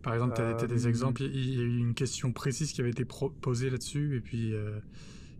[0.06, 2.80] Par exemple, tu as, des euh, exemples, il y a eu une question précise qui
[2.80, 4.54] avait été posée là-dessus, et puis...
[4.54, 4.78] Euh,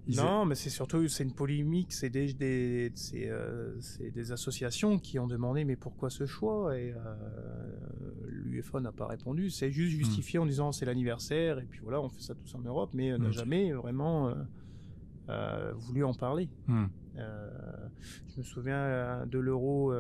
[0.09, 2.93] non, mais c'est surtout c'est une polémique, c'est des des
[3.25, 3.75] euh,
[4.15, 6.79] des associations qui ont demandé mais pourquoi ce choix?
[6.79, 6.95] Et
[8.29, 9.51] l'UEFA n'a pas répondu.
[9.51, 9.99] C'est juste hmm.
[9.99, 13.19] justifié en disant c'est l'anniversaire et puis voilà on fait ça tous en Europe, mais
[13.19, 14.33] n'a jamais vraiment
[15.77, 16.49] voulu en parler.
[16.67, 16.87] Hmm.
[17.17, 19.93] je me souviens de l'euro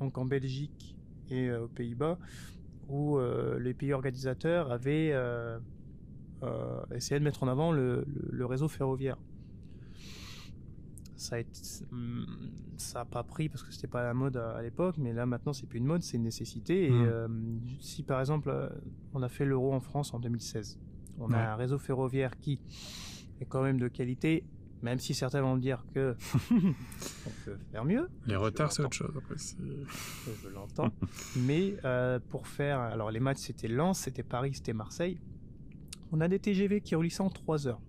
[0.00, 0.96] en Belgique
[1.30, 2.18] et aux Pays-Bas
[2.88, 5.58] où euh, les pays organisateurs avaient euh,
[6.42, 8.04] euh, essayé de mettre en avant le,
[8.40, 9.18] réseau ferroviaire.
[11.16, 11.44] Ça n'a
[11.90, 15.66] hmm, pas pris parce que c'était pas la mode à, l'époque, mais là maintenant c'est
[15.66, 16.86] plus une mode, c'est une nécessité.
[16.86, 17.60] Et mmh.
[17.80, 18.52] si par exemple
[19.14, 20.78] on a fait l'euro en France en 2016,
[21.18, 22.60] on a un réseau ferroviaire qui
[23.42, 24.44] est quand même de qualité,
[24.82, 26.16] même si certains vont dire que
[26.50, 28.08] on peut faire mieux.
[28.26, 29.14] Les retards, c'est autre chose.
[29.16, 30.90] Après, je l'entends.
[31.36, 35.18] Mais euh, pour faire, alors les matchs, c'était Lens, c'était Paris, c'était Marseille.
[36.12, 37.80] On a des TGV qui relient ça en 3 heures.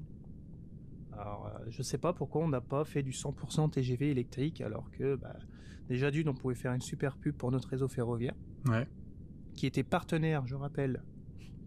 [1.13, 4.89] Alors, euh, je sais pas pourquoi on n'a pas fait du 100% TGV électrique, alors
[4.91, 5.35] que bah,
[5.89, 8.35] déjà d'une, on pouvait faire une super pub pour notre réseau ferroviaire,
[8.67, 8.87] ouais.
[9.55, 11.03] qui était partenaire, je rappelle,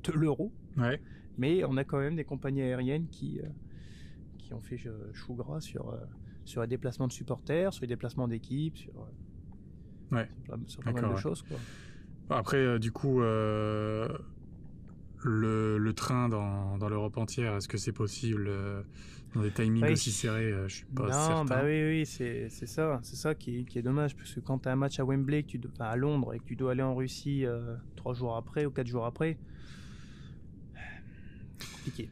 [0.04, 0.52] de l'euro.
[0.76, 1.00] Ouais.
[1.38, 3.48] Mais on a quand même des compagnies aériennes qui euh,
[4.52, 4.78] ont fait
[5.12, 5.98] chou gras sur, euh,
[6.44, 10.28] sur les déplacements de supporters, sur les déplacements d'équipes, sur, euh, ouais.
[10.66, 11.42] sur, mal de choses.
[11.42, 11.58] Quoi.
[12.30, 14.08] Après, euh, du coup, le,
[15.24, 18.50] le, train dans, dans l'Europe entière, est-ce que c'est possible
[19.34, 21.44] dans des timings aussi serrés Je suis pas non, certain.
[21.44, 24.68] bah oui, oui, c'est ça, c'est ça qui, qui, est dommage, parce que quand tu
[24.68, 27.44] as un match à Wembley, tu à Londres, et que tu dois aller en Russie
[27.96, 29.38] trois jours après ou quatre jours après,
[31.82, 32.10] compliqué.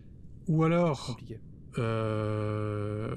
[0.48, 1.38] Ou alors, compliqué.
[1.78, 3.14] Euh,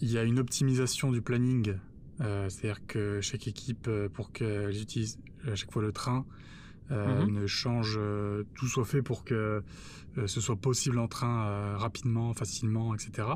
[0.00, 1.74] il y a une optimisation du planning.
[2.20, 6.26] Euh, c'est-à-dire que chaque équipe, euh, pour qu'elle utilise à chaque fois le train,
[6.90, 7.30] mhm.
[7.30, 8.00] ne change,
[8.54, 9.62] tout soit fait pour que
[10.26, 13.28] ce soit possible en train rapidement, facilement, etc.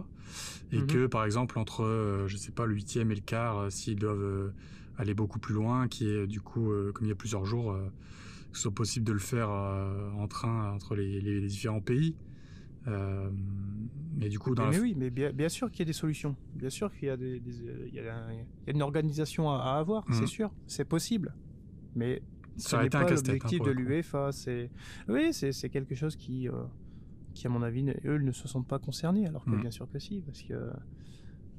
[0.72, 0.87] Et mhm.
[0.87, 4.53] que, par exemple, entre, je sais pas, le huitième et le quart, s'ils doivent
[4.96, 7.77] aller beaucoup plus loin, qui est du coup, comme il y a plusieurs jours,
[8.51, 12.16] que ce soit possible de le faire en train entre les, les différents pays.
[12.88, 13.31] Euh,
[14.14, 16.37] mais du coup, dans mais, oui, mais bien, bien sûr qu'il y a des solutions.
[16.55, 17.42] Bien sûr qu'il y a, des,
[17.88, 18.29] il y a,
[18.66, 20.27] une organisation à, avoir, c'est mhm.
[20.27, 21.35] sûr, c'est possible.
[21.95, 22.23] Mais
[22.57, 24.33] ça n'est pas l'objectif hein, de l'UEFA.
[24.33, 24.71] C'est
[25.09, 26.53] oui, c'est quelque chose qui, euh,
[27.35, 29.62] qui à mon avis, eux ne se sentent pas concernés, alors que mhm.
[29.62, 30.71] bien sûr que si, parce que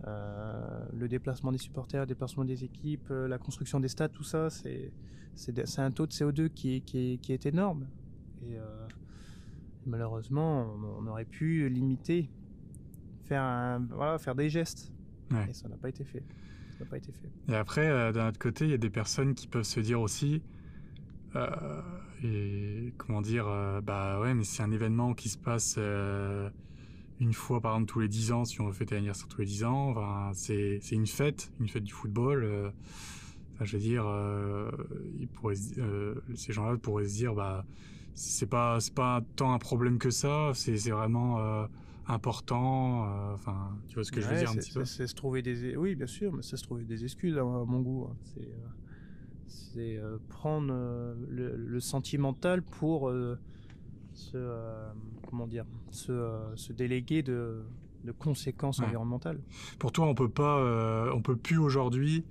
[0.06, 4.50] euh, le déplacement des supporters, le déplacement des équipes, la construction des stades, tout ça,
[4.50, 4.92] c'est
[5.36, 7.88] c'est un taux de CO2 qui est, qui qui est énorme.
[8.44, 8.58] Et
[9.86, 12.30] malheureusement, on, aurait pu limiter,
[13.26, 14.94] faire, voilà, faire des gestes.
[15.50, 16.24] Et ça n'a pas été fait.
[16.90, 17.30] pas été fait.
[17.52, 20.02] Et après, euh, d'un autre côté, il y a des personnes qui peuvent se dire
[20.02, 20.42] aussi,
[21.36, 21.82] euh,
[22.24, 25.78] et comment dire, euh, bah ouais, mais c'est un événement qui se passe
[27.20, 29.64] une fois par an tous les 10 ans, si on fait l'anniversaire tous les 10
[29.64, 32.74] ans, enfin, c'est une fête, une fête du football.
[33.62, 34.06] je veux dire,
[35.20, 37.66] ils pourraient, ces gens-là pourraient se dire, bah
[38.16, 41.66] c'est pas c'est pas tant un problème que ça c'est vraiment euh,
[42.08, 44.86] important euh, enfin tu vois ce que je veux dire un petit peu?
[44.86, 47.80] c'est se trouver des oui bien sûr mais c'est se trouver des excuses à mon
[47.82, 48.16] goût hein.
[48.34, 48.68] c'est euh,
[49.48, 50.00] c'est
[50.30, 50.74] prendre
[51.30, 53.12] le, sentimental pour
[54.14, 54.38] se
[55.28, 57.64] comment dire se, se déléguer de
[58.04, 59.40] de conséquences environnementales.
[59.80, 62.26] Pour toi, on peut pas, on peut plus aujourd'hui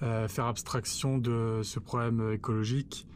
[0.00, 3.06] faire abstraction de ce problème écologique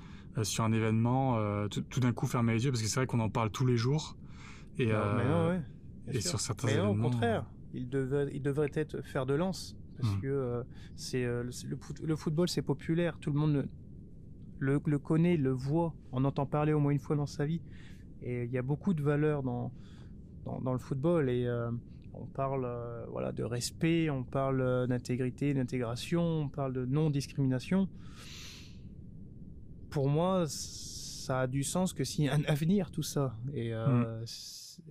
[0.43, 3.21] sur un événement, euh, tout, d'un coup fermer les yeux parce que c'est vrai qu'on
[3.21, 4.17] en parle tous les jours.
[4.79, 5.59] Et, euh,
[6.09, 7.07] et sur certains mais événements.
[7.07, 10.21] au contraire, il devrait, il devrait être faire de lance parce hmm.
[10.21, 10.65] que
[10.97, 13.69] c'est le, football, c'est populaire, tout le monde
[14.59, 17.61] le, le, connaît, le voit, on entend parler au moins une fois dans sa vie.
[18.23, 19.71] Et il y a beaucoup de valeurs dans,
[20.45, 21.49] dans, dans le football et
[22.13, 22.69] on parle
[23.11, 27.89] voilà de respect, on parle d'intégrité, d'intégration, on parle de non discrimination
[29.95, 33.39] pour moi, ça a du sens que s'il y a un avenir tout ça.
[33.55, 34.25] Et, euh, mm.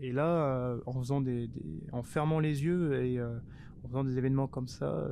[0.02, 1.50] et là, euh, en faisant des,
[1.92, 3.38] en fermant les yeux et euh,
[3.84, 5.06] en faisant des événements comme ça,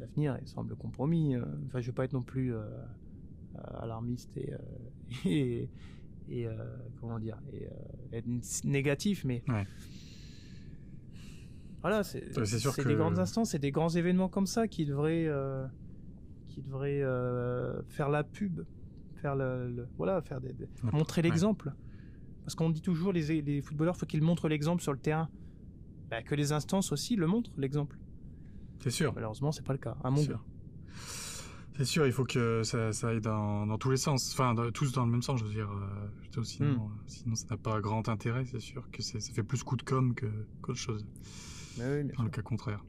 [0.00, 1.36] l'avenir semble compromis.
[1.66, 2.54] Enfin, je vais pas être non plus
[3.74, 4.54] alarmiste et,
[5.26, 5.68] et,
[6.30, 6.48] et
[6.98, 7.68] comment dire, et
[8.16, 8.26] être
[8.64, 9.44] négatif, mais
[11.82, 15.28] voilà, c'est des grandes instances, c'est des grands événements comme ça qui devraient
[16.60, 18.62] qui devrait euh, faire la pub,
[19.16, 21.72] faire le, voilà, faire des, montrer l'exemple.
[22.44, 25.28] Parce qu'on dit toujours les, les footballeurs, faut qu'ils montrent l'exemple sur le terrain.
[26.10, 27.96] Bah, que les instances aussi le montrent l'exemple.
[28.80, 29.12] C'est sûr.
[29.14, 29.96] Malheureusement, c'est pas le cas.
[30.02, 30.22] À mon
[31.76, 34.92] C'est sûr, il faut que ça, ça aille dans, dans, tous les sens, enfin tous
[34.92, 35.70] dans le même sens, je veux dire.
[35.70, 36.90] Euh, sinon, hmm.
[37.06, 40.14] sinon, ça n'a pas grand intérêt, c'est sûr que ça fait plus coup de com
[40.60, 41.06] qu'autre chose.
[41.78, 42.84] Mais oui, dans le cas contraire.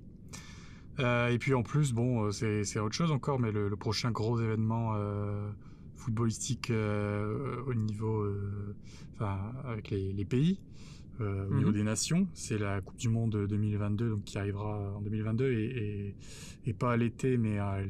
[1.01, 2.31] Euh, et puis en plus, bon, euh,
[2.63, 5.49] c'est autre chose encore, mais le, prochain gros événement euh,
[5.95, 8.25] footballistique au niveau,
[9.15, 10.59] enfin, avec les, pays,
[11.19, 11.75] au niveau mhm.
[11.75, 16.15] des nations, c'est la Coupe du Monde 2022, donc qui arrivera en 2022 et,
[16.65, 17.81] et, pas à l'été, mais à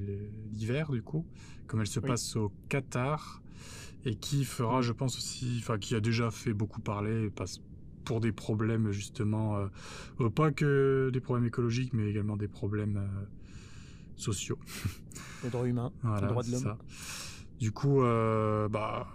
[0.53, 1.25] l'hiver du coup,
[1.67, 3.41] comme elle se passe au Qatar
[4.03, 4.81] et qui fera, mhm.
[4.83, 7.61] je pense aussi, enfin, qui a déjà fait beaucoup parler, passe
[8.03, 9.67] pour des problèmes justement, euh,
[10.19, 13.25] euh, pas que des problèmes écologiques, mais également des problèmes euh,
[14.15, 14.59] sociaux.
[15.43, 16.77] Les droits humains, les droits de l'homme.
[17.59, 19.07] Du coup, bah,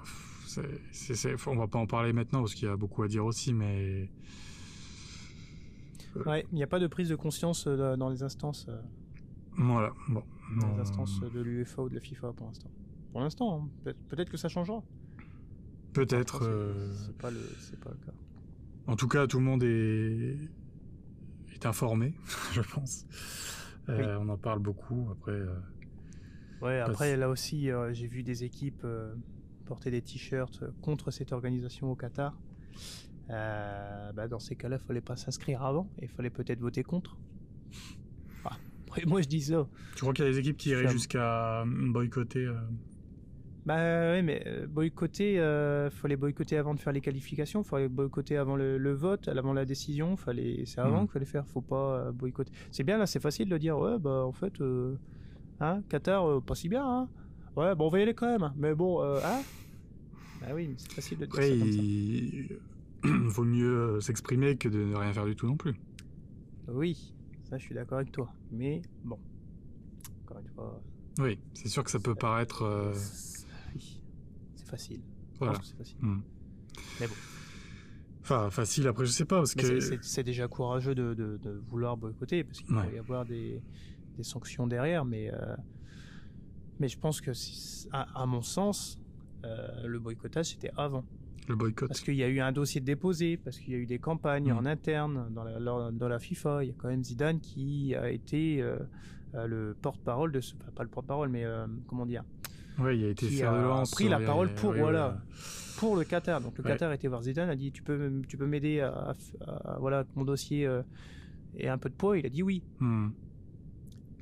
[0.92, 3.52] c'est, on va pas en parler maintenant parce qu'il y a beaucoup à dire aussi,
[3.52, 4.08] mais.
[6.24, 8.68] Ouais, il n'y a pas de prise de conscience dans les instances.
[9.56, 10.22] Voilà, bon.
[10.60, 12.70] Dans les instances de l'UEFA ou de la FIFA pour l'instant.
[13.12, 13.92] Pour l'instant, hein.
[14.08, 14.82] peut-être que ça changera.
[15.92, 16.40] Peut-être.
[16.94, 18.12] C'est pas, pas le cas.
[18.86, 20.36] En tout cas, tout le monde est,
[21.52, 22.14] est informé,
[22.52, 23.04] je pense.
[23.88, 25.08] Euh, on en parle beaucoup.
[25.12, 25.54] Après, euh,
[26.62, 28.86] ouais, après là aussi, euh, j'ai vu des équipes
[29.64, 32.38] porter des t-shirts contre cette organisation au Qatar.
[33.28, 37.16] Bah, dans ces cas-là, il fallait pas s'inscrire avant et il fallait peut-être voter contre.
[38.84, 39.66] après, moi, je dis ça.
[39.96, 42.48] Tu crois qu'il y a des équipes qui iraient jusqu'à boycotter
[43.66, 48.36] bah oui, mais euh, boycotter, euh, fallait boycotter avant de faire les qualifications, fallait boycotter
[48.36, 51.06] avant le, vote, avant la décision, fallait, c'est avant mmh.
[51.06, 52.52] qu'il fallait faire, faut pas euh, boycotter.
[52.70, 54.94] C'est bien là, c'est facile de dire, ouais, bah en fait, euh,
[55.58, 57.08] hein, Qatar, pas si bien, hein.
[57.56, 59.42] Ouais, bon, on va y aller quand même, mais bon, hein.
[60.40, 61.82] Bah oui, c'est facile de dire ça comme ça.
[61.82, 62.58] Il
[63.30, 65.74] vaut mieux s'exprimer que de ne rien faire du tout non plus.
[66.68, 69.18] Oui, ça je suis d'accord avec toi, mais bon,
[70.22, 70.80] encore une fois.
[71.18, 72.92] Oui, c'est sûr que ça peut paraître
[74.66, 75.00] facile.
[75.38, 75.58] Voilà.
[75.62, 75.96] C'est facile.
[76.00, 76.20] Hmm.
[77.00, 77.14] Mais bon.
[78.22, 79.78] Enfin, facile, après, je sais pas, parce que...
[80.02, 83.62] C'est déjà courageux de, de, de, vouloir boycotter, parce qu'il peut y avoir des,
[84.16, 85.54] des, sanctions derrière, mais, euh,
[86.80, 87.30] mais je pense que,
[87.92, 88.98] à, à, mon sens,
[89.44, 91.04] Euh, le boycottage, c'était avant.
[91.48, 91.86] Le boycott.
[91.88, 94.50] Parce qu'il y a eu un dossier déposé, parce qu'il y a eu des campagnes
[94.52, 94.56] Mm.
[94.58, 96.64] en interne dans la, dans- dans la FIFA.
[96.64, 98.76] Il y a quand même Zidane qui a été euh,
[99.46, 100.54] le porte-parole de ce.
[100.56, 101.44] Enfin, pas le porte-parole, mais
[101.86, 102.24] comment dire
[102.78, 103.90] Ouais, il a été qui a lance.
[103.92, 105.18] pris la parole pour, voilà.
[105.78, 106.40] pour le Qatar.
[106.40, 106.64] Donc le.
[106.64, 109.14] Qatar était voir Zidane, a dit tu peux, tu peux m'aider à, à-
[109.74, 110.82] à- voilà mon dossier euh,
[111.56, 112.18] ait un peu de poids.
[112.18, 112.62] Il a dit oui.
[112.80, 113.08] Hmm.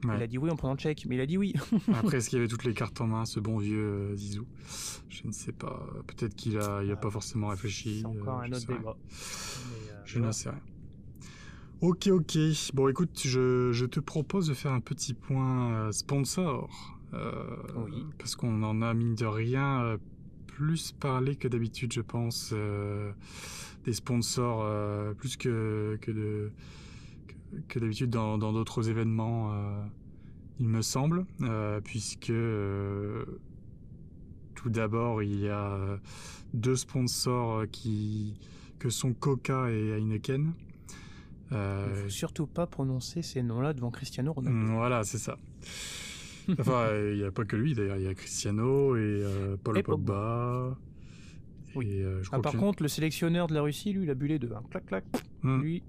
[0.05, 0.17] Ouais.
[0.19, 1.55] Il a dit oui en prenant le chèque, mais il a dit oui.
[1.95, 3.79] Après, est-ce qu'il avait toutes les cartes en main, ce bon vieux
[4.12, 4.47] euh, Zizou?
[5.09, 5.83] Je ne sais pas.
[6.07, 8.01] Peut-être qu'il a, il a Ah, pas forcément réfléchi.
[8.01, 8.97] C'est encore euh, un je autre débat.
[8.99, 10.61] Euh, Je n'en sais rien.
[11.81, 12.38] Ok, ok.
[12.75, 16.94] Bon, écoute, je, je te propose de faire un petit point sponsor.
[17.14, 18.05] Euh, Oui.
[18.18, 19.98] Parce qu'on en a, mine de rien, euh,
[20.46, 22.50] plus parlé que d'habitude, je pense.
[22.53, 23.12] euh,
[23.85, 26.50] des sponsors, euh, plus que, que, de,
[27.27, 27.35] que,
[27.68, 29.85] que d'habitude dans dans d'autres événements, euh,
[30.59, 31.27] il me semble.
[31.85, 32.33] puisque,
[34.55, 35.98] tout d'abord, il y a
[36.55, 38.35] deux sponsors qui,
[38.79, 40.53] que sont Coca et Heineken.
[41.53, 41.57] Il
[41.94, 44.59] faut surtout pas prononcer ces noms-là devant Cristiano Ronaldo.
[44.59, 45.37] Mm, Voilà, c'est ça.
[46.59, 49.79] Enfin, il n'y a pas que lui d'ailleurs, il y a Cristiano et euh, Paul
[49.79, 50.77] Et Pogba.
[51.75, 51.87] Oui.
[51.89, 54.11] Et, euh, je Ah, crois par que- contre, le sélectionneur de la Russie, lui, il
[54.11, 54.53] a bu les deux.
[54.55, 54.63] hein.
[54.71, 55.05] Clac, clac.
[55.43, 55.61] Mm.
[55.61, 55.83] Lui,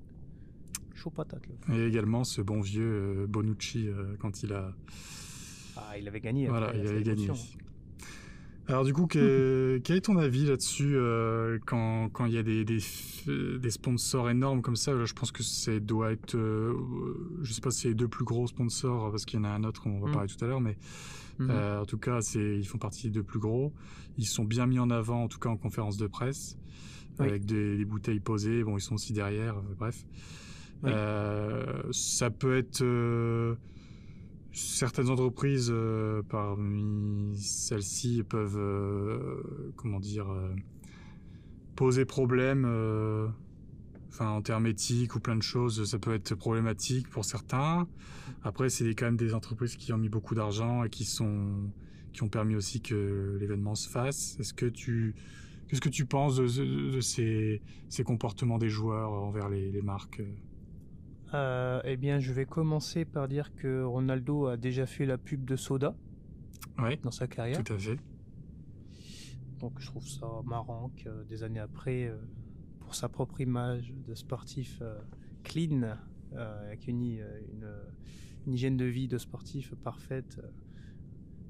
[0.96, 1.44] chaud patate.
[1.68, 1.76] là.
[1.76, 2.84] Et également ce bon vieux
[3.24, 3.88] euh, Bonucci
[4.20, 4.74] quand il a.
[5.78, 6.48] Ah, il avait gagné.
[6.48, 7.28] Voilà, il avait gagné.
[8.68, 12.44] Alors du coup, que- quel est ton avis là-dessus euh, quand quand il y a
[12.44, 14.94] des, des sponsors énormes comme ça?
[14.94, 16.74] Là, Je pense que c'est doit être, euh,
[17.44, 19.50] je sais pas si c'est les deux plus gros sponsors parce qu'il y en a
[19.50, 20.14] un autre, on va Mm.
[20.14, 20.78] parler tout à l'heure, mais
[21.38, 21.50] Mhm.
[21.52, 23.74] Euh, en tout cas, c'est, ils font partie des deux plus gros.
[24.18, 26.58] Ils sont bien mis en avant, en tout cas en conférence de presse,
[27.20, 27.28] Oui.
[27.28, 28.64] avec des, des bouteilles posées.
[28.64, 30.06] Bon, ils sont aussi derrière, euh, bref.
[30.84, 30.92] Oui.
[30.94, 32.82] Euh, ça peut être
[34.56, 40.56] certaines entreprises euh, parmi celles-ci peuvent, euh, comment dire, euh,
[41.76, 42.66] poser problème.
[44.20, 47.86] en termes éthiques ou plein de choses, ça peut être problématique pour certains.
[48.44, 51.70] Après, c'est quand même des entreprises qui ont mis beaucoup d'argent et qui sont
[52.14, 54.38] qui ont permis aussi que l'événement se fasse.
[54.40, 55.16] Est-ce que tu
[55.68, 60.22] qu'est-ce que tu penses de, ces, ces comportements des joueurs envers les marques
[61.34, 65.44] Euh, eh bien, je vais commencer par dire que Ronaldo a déjà fait la pub
[65.46, 65.96] de Soda
[66.80, 67.64] Oui, dans sa carrière.
[67.64, 67.98] tout à fait.
[69.60, 72.16] Donc, je trouve ça marrant que des années après, euh,
[72.80, 75.00] pour sa propre image de sportif euh,
[75.44, 75.98] clean,
[76.34, 77.68] euh, avec une, euh, une,
[78.48, 80.48] une hygiène de vie de sportif parfaite, euh,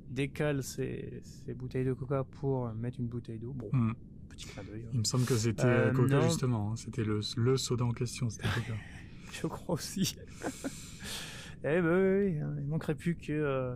[0.09, 3.53] décale ses, ses bouteilles de coca pour mettre une bouteille d'eau.
[3.53, 3.91] Bon, Hmm.
[4.29, 4.83] petit clin d'œil.
[4.85, 4.89] hein.
[4.93, 6.21] Il me semble que c'était Euh, euh, Coca non.
[6.21, 6.71] justement.
[6.71, 6.75] hein.
[6.77, 8.29] C'était le, le soda en question.
[8.29, 8.73] C'était Coca.
[9.41, 10.15] Je crois aussi.
[11.63, 13.75] eh ben oui, hein, il manquerait plus que, euh,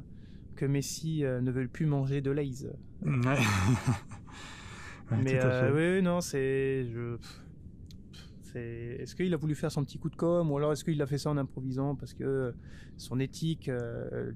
[0.56, 2.68] que Messi euh, ne veuille plus manger de l'Aïs.
[3.04, 3.38] Ouais.
[5.12, 6.86] Ouais, Mais euh, oui, non, c'est.
[6.86, 7.16] Je...
[7.16, 7.42] pff,
[8.44, 11.02] c'est- Est-ce qu'il a voulu faire son petit coup de com ou alors est-ce qu'il
[11.02, 12.54] a fait ça en improvisant parce que
[12.96, 13.72] son éthique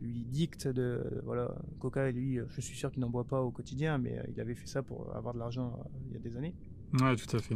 [0.01, 1.21] lui dicte de.
[1.25, 4.41] Voilà, Coca, lui, euh, je suis sûr qu'il n'en boit pas au quotidien, mais il
[4.41, 6.55] avait fait ça pour avoir de l'argent il y a des années.
[6.99, 7.55] Ouais, tout à fait.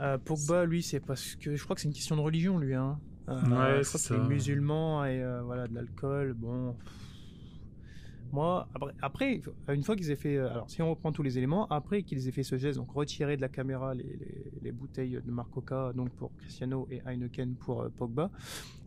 [0.00, 2.74] Euh, Pogba, lui, c'est parce que je crois que c'est une question de religion, lui.
[2.74, 2.98] Hein.
[3.28, 6.34] Euh, Ouais, je crois c'est musulman et euh, voilà de l'alcool.
[6.34, 6.76] Bon,
[8.32, 11.38] moi, après, après, une fois qu'ils aient fait, euh, alors si on reprend tous les
[11.38, 14.72] éléments, après qu'ils aient fait ce geste, donc retirer de la caméra les, les- les
[14.72, 18.30] bouteilles de marque Coca, donc pour Cristiano et Heineken pour euh, Pogba,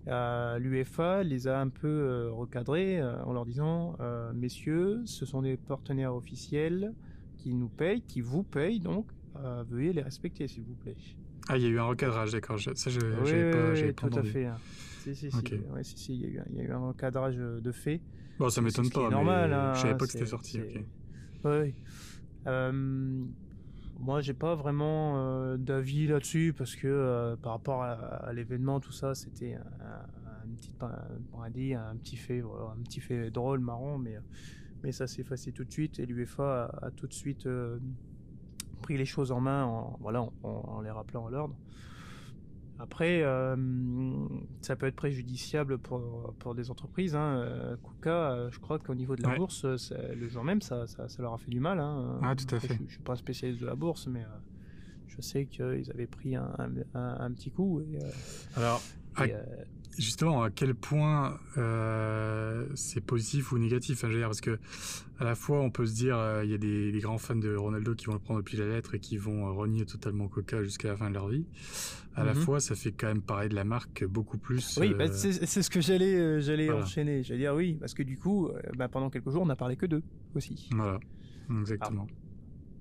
[0.10, 3.96] euh, l'UEFA les a un peu euh, recadrés euh, en leur disant,
[4.34, 6.94] messieurs, ce sont des partenaires officiels
[7.38, 9.06] qui nous payent, qui vous payent, donc
[9.44, 10.96] euh, veuillez les respecter, s'il vous plaît.
[11.50, 12.58] Ah, il y a eu un recadrage, d'accord.
[12.58, 14.46] je- Ça, je Oui, pas, oui, oui, pas tout à fait.
[14.46, 14.58] hein.
[15.04, 15.54] Si, si, si, Ok.
[15.72, 17.62] ouais, si, si, il y, a eu un- il y a eu un recadrage euh,
[17.62, 18.02] de fait.
[18.40, 19.50] Bon, ça m'étonne pas, est normal.
[19.50, 20.52] mais hein, je savais pas que c'était sorti.
[20.58, 20.86] c'est- ok.
[21.46, 21.76] Ouais.
[22.48, 23.26] Euh,
[24.00, 28.80] moi, j'ai pas vraiment euh, d'avis là-dessus parce que euh, par rapport à, à l'événement,
[28.80, 33.32] tout ça, c'était un, un- un petit, un, un petit fait, voilà, un petit fait
[33.32, 34.18] drôle, marrant, mais
[34.84, 37.48] mais ça s'est effacé tout de suite et l'UEFA a, a tout de suite
[38.82, 41.56] pris les choses en main, en, voilà, en, en les rappelant à l'ordre.
[42.80, 43.56] Après, euh,
[44.62, 47.16] ça peut être préjudiciable pour, pour des entreprises.
[47.16, 47.38] Hein.
[47.40, 49.38] Euh, Kuka, euh, je crois qu'au niveau de la Ouais.
[49.38, 51.80] bourse, le jour même, ça, ça, ça leur a fait du mal.
[51.80, 52.20] Hein.
[52.22, 52.76] Ah, tout à Après, fait.
[52.76, 54.28] Je, je suis pas un spécialiste de la bourse, mais euh,
[55.08, 57.82] je sais qu'ils avaient pris un, un, un- un petit coup.
[57.82, 58.10] Et, euh,
[58.56, 58.82] Alors,
[59.26, 59.34] et,
[59.98, 64.60] justement, à quel point euh, c'est positif ou négatif hein, Parce que
[65.20, 67.36] à la fois, on peut se dire, euh, il y a des, des grands fans
[67.36, 70.28] de Ronaldo qui vont le prendre depuis la lettre et qui vont euh, renier totalement
[70.28, 71.46] Coca jusqu'à la fin de leur vie.
[72.16, 72.42] À la Mhm.
[72.42, 74.78] fois, ça fait quand même parler de la marque beaucoup plus.
[74.80, 75.32] Oui, euh, bah, c'est
[75.62, 76.84] ce que j'allais j'allais voilà.
[76.84, 77.24] enchaîner.
[77.24, 79.86] J'allais dire oui, parce que du coup, bah, pendant quelques jours, on n'a parlé que
[79.86, 80.04] d'eux
[80.36, 80.70] aussi.
[80.76, 81.00] Voilà,
[81.62, 82.08] exactement.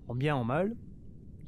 [0.09, 0.75] en bien, en mal.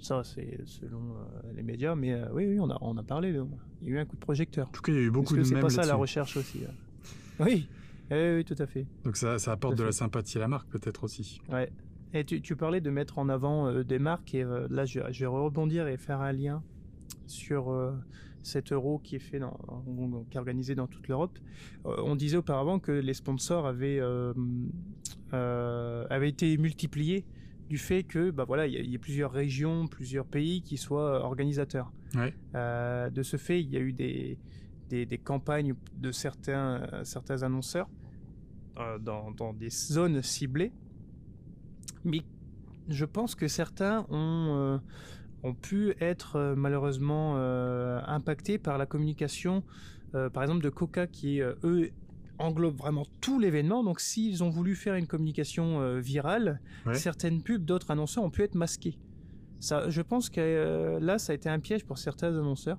[0.01, 3.33] Ça, c'est selon euh, les médias, mais euh, oui, oui, on a, on a parlé.
[3.33, 3.45] de-
[3.83, 4.69] Il y a eu un coup de projecteur.
[4.69, 6.61] En tout cas, il y a eu beaucoup de c'est pas ça la recherche aussi.
[6.69, 6.73] hein.
[7.41, 7.69] Oui.
[8.11, 8.87] Eh oui, tout à fait.
[9.05, 11.41] Donc ça, ça apporte de la sympathie à la marque peut-être aussi.
[11.51, 11.71] Ouais.
[12.15, 15.21] Et tu, tu parlais de mettre en avant euh, des marques, et là je, je
[15.21, 16.63] vais rebondir et faire un lien
[17.27, 17.71] sur
[18.43, 19.59] cet euro qui est fait dans,
[20.31, 21.39] qui est organisé dans toute l'Europe.
[21.85, 24.01] On disait auparavant que les sponsors avaient,
[25.33, 27.25] avaient été multipliés
[27.69, 30.63] du fait que bah voilà il y, a- il y a plusieurs régions, plusieurs pays
[30.63, 31.93] qui soient organisateurs.
[32.15, 32.33] Ouais.
[32.55, 34.39] Euh, de ce fait, il y a eu des,
[34.89, 37.89] des, des campagnes de certains, euh, certains annonceurs
[38.79, 40.73] euh, dans, dans des zones ciblées.
[42.05, 42.23] Mais
[42.89, 44.79] je pense que certains ont, euh,
[45.43, 49.63] ont pu être euh, malheureusement euh, impactés par la communication,
[50.15, 51.91] euh, par exemple de Coca, qui euh, eux
[52.39, 53.83] englobe vraiment tout l'événement.
[53.85, 56.95] Donc s'ils ont voulu faire une communication euh, virale, Ouais.
[56.95, 58.99] certaines pubs d'autres annonceurs ont pu être masquées.
[59.61, 62.79] Ça, je pense que euh, là, ça a été un piège pour certains annonceurs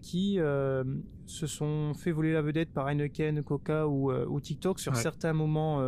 [0.00, 0.84] qui euh,
[1.26, 4.98] se sont fait voler la vedette par Heineken, Coca ou, ou TikTok sur Ouais.
[5.00, 5.80] certains moments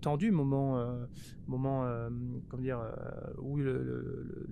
[0.00, 0.80] tendus, moments,
[1.48, 1.84] moments
[2.48, 2.80] comment dire,
[3.38, 4.00] où le, le-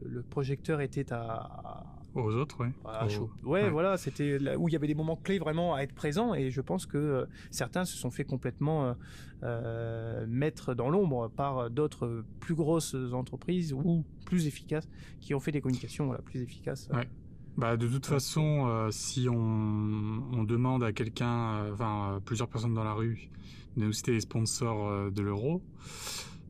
[0.03, 1.85] le- le projecteur était à,
[2.15, 2.71] Aux autres, ouais.
[2.85, 3.31] à Au- chaud.
[3.43, 3.71] Ouais, ouais.
[3.71, 6.51] voilà, c'était là où il y avait des moments clés vraiment à être présents et
[6.51, 8.95] je pense que euh, certains se sont fait complètement euh,
[9.43, 14.89] euh, mettre dans l'ombre par d'autres plus grosses entreprises ou plus efficaces
[15.21, 16.89] qui ont fait des communications voilà, plus efficaces.
[16.95, 17.09] Ouais.
[17.57, 22.85] Bah, de toute façon, euh, si on, on demande à quelqu'un, enfin plusieurs personnes dans
[22.85, 23.29] la rue,
[23.77, 25.63] de nous citer les sponsors de l'euro,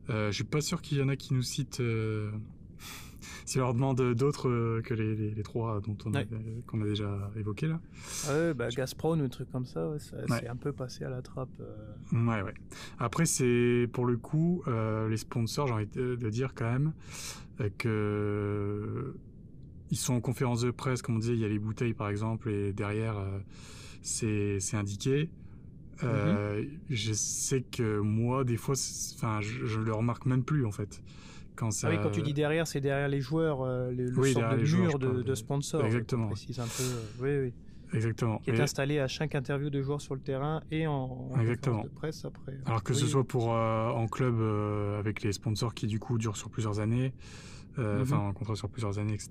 [0.09, 1.81] je suis pas sûr qu'il y en a qui nous citent.
[3.47, 6.27] si leur demande d'autres euh, que les, les- les trois dont on Ouais.
[6.67, 7.79] qu'on a déjà évoqué là.
[8.29, 10.25] Ouais, bah, Gazprom ou un truc comme ça, ouais, ça Ouais.
[10.39, 11.49] c'est un peu passé à la trappe.
[11.59, 12.25] euh.
[12.25, 12.53] Ouais, ouais.
[12.99, 16.93] Après, c'est pour le coup, euh, les sponsors, j'ai envie de, dire quand même
[17.61, 19.15] euh, que
[19.91, 22.09] ils sont en conférence de presse, comme on disait, il y a les bouteilles par
[22.09, 23.15] exemple, et derrière,
[24.01, 25.29] c'est c'est indiqué.
[26.03, 28.75] Euh, Je sais que moi, des fois,
[29.15, 31.01] enfin, je, je le remarque même plus en fait.
[31.55, 31.87] Quand ça...
[31.87, 34.57] Ah oui, quand tu dis derrière, c'est derrière les joueurs, euh, le, le Oui, derrière
[34.57, 35.85] de joueurs, mur de, de de- sponsors.
[35.85, 36.25] Exactement.
[36.25, 36.83] On précise un peu.
[36.83, 37.53] euh, oui, oui.
[37.97, 38.39] Exactement.
[38.39, 40.93] Qui est installé à chaque interview de joueurs sur le terrain et en,
[41.31, 41.77] en Exactement.
[41.83, 42.57] conférence de presse après.
[42.65, 45.99] Alors que Oui, ce soit pour euh, en club euh, avec les sponsors qui du
[45.99, 47.13] coup durent sur plusieurs années,
[47.77, 48.01] Mhm.
[48.01, 49.29] enfin en contrat sur plusieurs années, etc.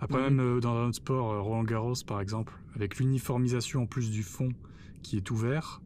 [0.00, 4.24] Après même dans un autre sport, Roland Garros par exemple, avec l'uniformisation en plus du
[4.24, 4.48] fond
[5.04, 5.80] qui est ouvert,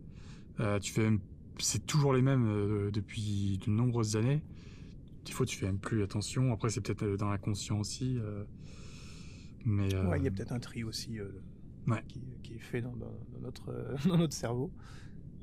[0.80, 1.10] tu fais
[1.58, 4.40] c'est toujours les mêmes depuis de nombreuses années.
[5.32, 6.52] Fois tu fais même plus attention.
[6.52, 8.44] Après c'est peut-être euh, dans l'inconscient aussi, euh,
[9.64, 11.18] mais euh, Ouais, il y a peut-être un tri aussi
[11.86, 12.02] Ouais.
[12.08, 14.70] qui, qui est fait dans, dans- dans notre, dans notre cerveau.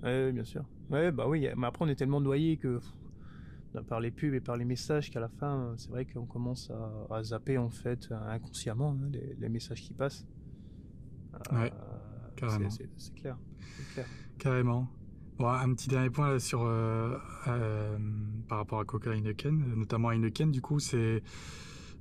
[0.04, 0.64] Ouais, bien sûr.
[0.90, 4.40] Ouais, bah oui, mais après on est tellement noyé que pff, par les pubs et
[4.42, 8.10] par les messages qu'à la fin, c'est vrai qu'on commence à, à zapper en fait
[8.12, 10.26] inconsciemment hein, les, les messages qui passent.
[11.52, 11.72] Ouais,
[12.36, 12.70] carrément.
[12.70, 13.38] C'est c'est clair.
[13.78, 14.06] C'est clair.
[14.38, 14.88] Carrément.
[15.38, 17.18] Bon, un petit dernier point là sur euh,
[17.48, 17.98] euh,
[18.48, 20.50] par rapport à Coca Heineken, notamment Heineken.
[20.50, 21.24] Du coup, c'est,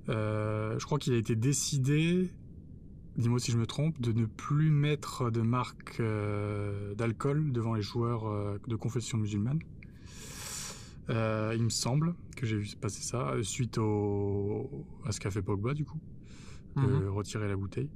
[0.09, 2.31] euh, je crois qu'il a été décidé,
[3.17, 6.01] dis-moi si je me trompe, de ne plus mettre de marque
[6.97, 9.59] d'alcool devant les joueurs de confession musulmane.
[11.09, 15.75] Il me semble que j'ai vu passer ça suite au à ce qu'a fait Pogba
[15.75, 15.99] du coup,
[16.77, 17.09] de Mhm.
[17.09, 17.91] retirer la bouteille.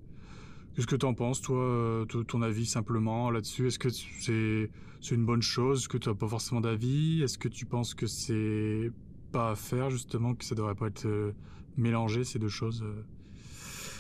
[0.79, 3.67] Qu'est-ce que tu en penses, toi, euh, ton avis simplement là-dessus?
[3.67, 4.71] Est-ce que c'est
[5.01, 7.21] c'est une bonne chose Est-ce que tu n'as pas forcément d'avis?
[7.21, 8.93] Est-ce que tu penses que c'est
[9.33, 11.33] pas à faire, justement, que ça devrait pas être euh,
[11.77, 13.03] mélangé, ces deux choses euh?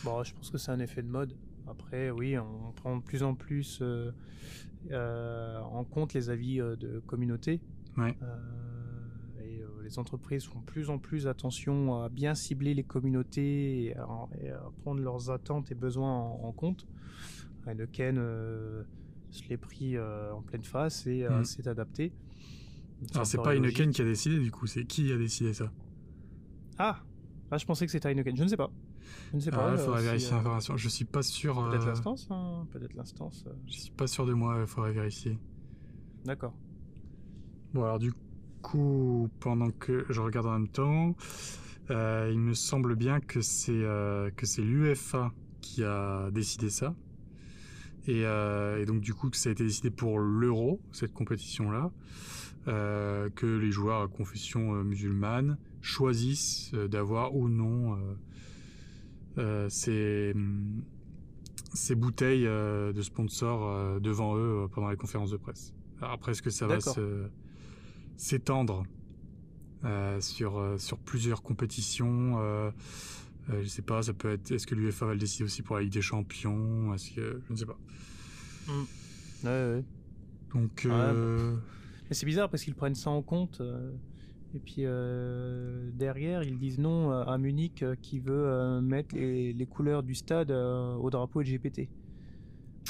[0.05, 1.35] Bon, je pense que c'est un effet de mode.
[1.67, 4.13] Après, oui, on prend de plus en plus euh,
[4.93, 7.61] euh, en compte les avis de communauté.
[7.97, 8.17] Ouais.
[8.23, 8.37] Euh,
[9.89, 14.07] les entreprises font plus en plus attention à bien cibler les communautés et à,
[14.41, 16.87] et à prendre leurs attentes et besoins en, en compte.
[17.67, 18.83] Heineken euh,
[19.31, 21.45] se l'est pris euh, en pleine face et Mhm.
[21.45, 22.13] s'est adapté.
[23.15, 23.97] Alors, me c'est pas Heineken logique.
[23.97, 25.73] qui a décidé, du coup, c'est qui a décidé ça?
[26.79, 27.03] Ah
[27.51, 28.37] Ah, je pensais que c'était Heineken.
[28.37, 28.71] Je ne sais pas.
[29.31, 29.65] Je ne sais pas.
[29.67, 30.77] Ah, Il euh, faudrait vérifier l'information.
[30.77, 31.55] Je suis pas sûr.
[31.71, 33.45] Peut-être euh, l'instance, hein, peut-être l'instance.
[33.47, 35.39] euh, Je suis pas sûr de moi, il faudrait vérifier.
[36.25, 36.53] D'accord.
[37.73, 38.13] Bon, alors du
[38.59, 41.17] coup, pendant que je regarde en même temps,
[41.91, 46.95] euh, il me semble bien que c'est euh, que c'est l'UEFA qui a décidé ça.
[48.07, 51.91] Et, euh, et donc du coup, que ça a été décidé pour l'Euro, cette compétition-là,
[52.69, 57.99] euh, que les joueurs à confession musulmane choisissent d'avoir ou non
[59.69, 60.35] ces,
[61.75, 65.73] ces bouteilles de sponsors devant eux pendant les conférences de presse.
[66.01, 67.29] Alors après, est-ce que ça va se-
[68.19, 68.85] s'étendre
[70.21, 72.37] sur, sur plusieurs compétitions.
[73.49, 74.51] je sais pas, ça peut être.
[74.51, 77.53] Est-ce que l'UEFA va le décider aussi pour la Ligue des Champions Est-ce que je
[77.53, 77.79] ne sais pas.
[78.67, 78.73] Mm.
[79.45, 79.85] Ouais, ouais.
[80.53, 80.87] Donc.
[80.87, 83.63] Mais c'est bizarre parce qu'ils prennent ça en compte.
[84.55, 89.67] Et puis euh, derrière, ils disent non à Munich euh, qui veut euh, mettre les,
[89.69, 91.89] couleurs du stade au drapeau LGBT.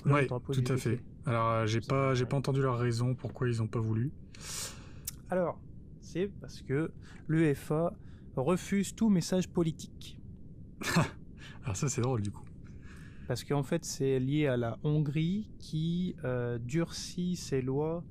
[0.07, 1.01] Oui, tout à fait.
[1.27, 4.13] Alors, j'ai pas, j'ai pas entendu leur raison pourquoi ils n'ont pas voulu.
[5.31, 5.61] Alors,
[6.01, 6.91] c'est parce que
[7.27, 7.93] l'UEFA
[8.37, 10.19] refuse tout message politique.
[11.65, 12.45] Alors ça, c'est drôle du coup.
[13.27, 16.17] Parce qu'en fait, c'est lié à la Hongrie qui
[16.63, 18.03] durcit ses lois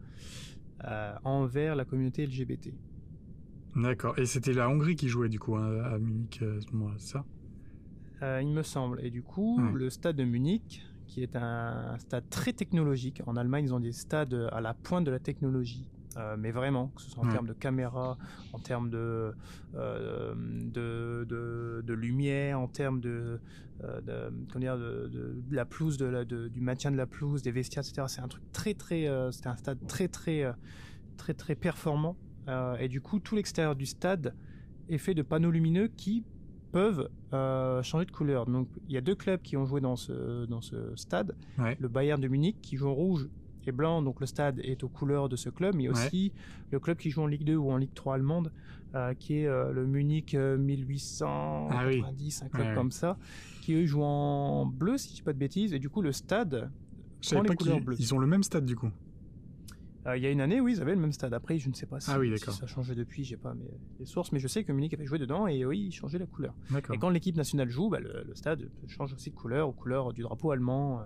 [1.24, 2.72] envers la communauté LGBT.
[3.78, 4.18] D'accord.
[4.18, 6.95] Et c'était la Hongrie qui jouait du coup hein, à Munich euh, à ce moment-là,
[6.97, 7.26] ça?
[8.24, 8.99] Euh, Il me semble.
[9.05, 13.22] Et du coup, le stade de Munich, qui est un stade très technologique.
[13.28, 15.88] En Allemagne, ils ont des stades à la pointe de la technologie.
[16.15, 18.17] Euh, mais vraiment, que ce soit en termes de caméra,
[18.53, 19.35] en termes de,
[19.73, 23.39] de, de, lumière, en termes de,
[23.81, 28.07] de, dire, de, la pelouse, de, du maintien de la pelouse, des vestiaires, etc.
[28.07, 30.51] C'est un truc très, très, c'était un stade très, très,
[31.17, 32.15] très, très performant.
[32.47, 34.33] Euh, et du coup, tout l'extérieur du stade
[34.89, 36.23] est fait de panneaux lumineux qui
[36.71, 38.45] peuvent euh, changer de couleur.
[38.45, 41.35] Donc, il y a deux clubs qui ont joué dans ce, dans ce stade.
[41.57, 43.27] Le Bayern de Munich qui joue en rouge
[43.68, 46.32] et blanc, donc le stade est aux couleurs de ce club, mais aussi
[46.72, 48.51] le club qui joue en Ligue 2 ou en Ligue 3 allemande,
[48.95, 53.18] euh, qui est le Munich 1890, ah un club comme ça,
[53.61, 56.11] qui eux jouent en bleu, si je dis pas de bêtises, et du coup le
[56.11, 56.72] stade.
[57.22, 58.91] Je savais pas qu'ils ils ont le même stade du coup.
[60.07, 61.34] Euh, il y a une année, oui, ils avaient le même stade.
[61.34, 64.05] Après, je ne sais pas si, ah ça a changé depuis, j'ai pas mes, les
[64.05, 66.55] sources, mais je sais que Munich avait joué dedans et oui, il changeait la couleur.
[66.93, 70.22] Et quand l'équipe nationale joue, bah, le, stade change aussi de couleur, aux couleurs du
[70.22, 71.03] drapeau allemand, euh,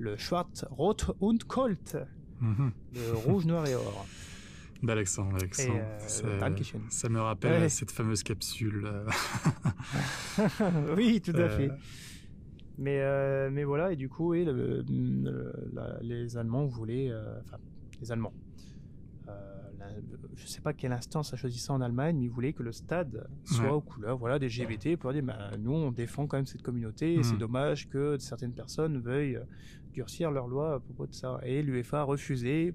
[0.00, 1.96] le Schwarz, Rot und Colt,
[2.40, 2.72] mhm.
[2.94, 4.06] le rouge, noir et or.
[4.82, 5.98] Bel accent, euh,
[6.88, 8.88] ça, me rappelle cette fameuse capsule.
[10.96, 11.70] oui, tout à fait.
[12.78, 14.48] Mais, mais voilà, et du coup, oui,
[16.00, 17.10] les Allemands voulaient,
[18.00, 18.32] les Allemands.
[19.28, 19.60] Euh,
[20.36, 22.62] je ne sais pas quelle instance a choisi ça en Allemagne, mais ils voulaient que
[22.62, 26.36] le stade soit aux couleurs voilà, des LGBT pour dire bah, nous, on défend quand
[26.36, 27.38] même cette communauté et c'est hmm.
[27.38, 29.44] dommage que certaines personnes veuillent euh,
[29.92, 31.40] durcir leurs lois à propos de ça.
[31.44, 32.74] Et l'UEFA a refusé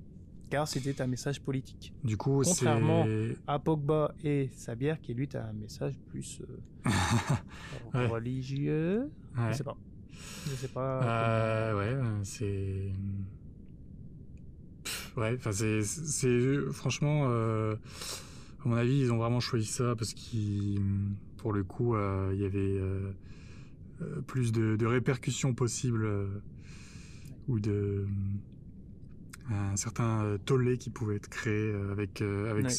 [0.49, 1.93] car c'était un message politique.
[2.03, 3.05] Du coup, contrairement
[3.47, 6.41] à Pogba et Sabier qui lui a un message plus
[6.85, 9.09] euh, religieux.
[9.49, 9.77] Je sais pas.
[10.45, 11.75] Je sais pas.
[11.75, 12.91] ouais, c'est
[15.17, 17.75] ouais, enfin c'est, c'est franchement, euh,
[18.63, 20.81] à mon avis, ils ont vraiment choisi ça parce qu'ils,
[21.37, 23.11] pour le coup, euh, il y avait euh,
[24.27, 26.07] plus de, répercussions possibles
[27.47, 28.05] ou de
[29.49, 32.71] un certain tollé qui pouvait être créé avec avec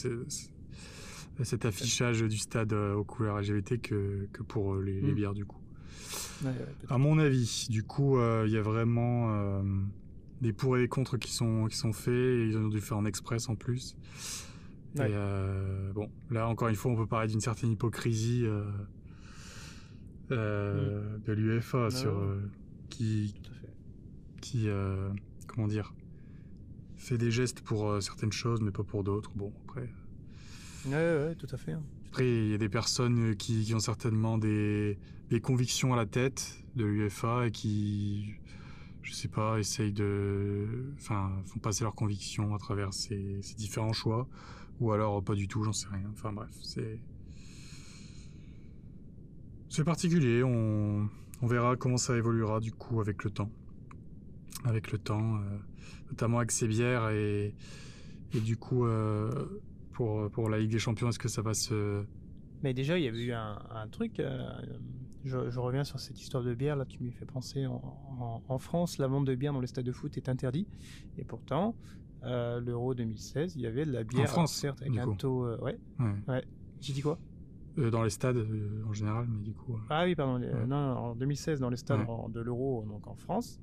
[1.43, 5.15] cet affichage du stade aux couleurs LGBT que, que pour les, les mm.
[5.15, 5.61] bières du coup.
[6.89, 9.63] à mon avis, du coup, il y a vraiment
[10.41, 12.15] des pour et des contre qui sont, qui sont faits.
[12.15, 13.97] Et ils ont dû faire en express en plus.
[14.97, 18.65] Et euh, bon, là encore une fois, on peut parler d'une certaine hypocrisie euh,
[20.31, 21.23] euh, mm.
[21.23, 22.15] de l'UEFA sur
[22.89, 23.35] qui,
[24.51, 24.69] qui
[25.47, 25.95] comment dire,
[26.97, 29.31] fait des gestes pour certaines choses, mais pas pour d'autres.
[29.35, 29.89] Bon, après.
[30.87, 31.73] Ouais, ouais, tout à fait.
[31.73, 31.83] Hein.
[32.09, 34.99] Après, il y a des personnes qui, qui ont certainement des,
[35.31, 38.37] des convictions à la tête de l'UEFA et qui
[39.07, 40.67] je sais pas, essayent de,
[40.97, 44.27] enfin, font passer leurs convictions à travers ces, différents choix,
[44.81, 46.11] ou alors pas du tout, j'en sais rien.
[46.13, 46.99] Enfin bref, c'est,
[49.69, 50.43] c'est particulier.
[50.43, 51.09] On,
[51.41, 53.51] on verra comment ça évoluera du coup avec le temps,
[54.67, 55.41] avec le temps, euh,
[56.11, 57.55] notamment avec ces bières et,
[58.35, 59.61] et du coup euh,
[59.93, 62.05] pour pour la Ligue des Champions, est-ce que ça va se
[62.63, 64.19] mais déjà, il y avait eu un, un truc.
[64.19, 64.49] Euh,
[65.25, 69.09] je, reviens sur cette histoire de bière là qui me fait penser en, France, la
[69.09, 70.69] vente de bière dans les stades de foot est interdite
[71.19, 71.75] et pourtant
[72.23, 75.45] euh, l'Euro 2016, il y avait de la bière en France, certes avec un taux
[75.45, 75.79] euh, ouais.
[76.29, 76.45] ouais.
[76.81, 77.19] J'ai dit quoi?
[77.79, 78.47] Euh, dans les stades
[78.89, 79.77] en général, mais du coup.
[79.91, 80.39] Ah oui, pardon.
[80.67, 83.61] non, en 2016, dans les stades de l'Euro, donc en France,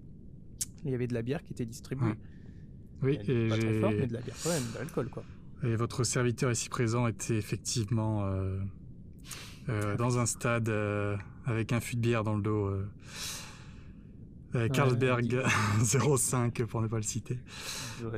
[0.86, 2.14] il y avait de la bière qui était distribuée.
[3.01, 5.24] Oui, et pas très forte, mais de la bière quand même, de l'alcool quoi.
[5.64, 8.30] Et votre serviteur ici présent était effectivement
[9.68, 10.70] dans un stade
[11.45, 12.68] avec un fût de bière dans le dos.
[12.68, 12.88] Euh,
[14.55, 15.41] euh Carlsberg
[15.84, 17.39] 05 pour ne pas le citer.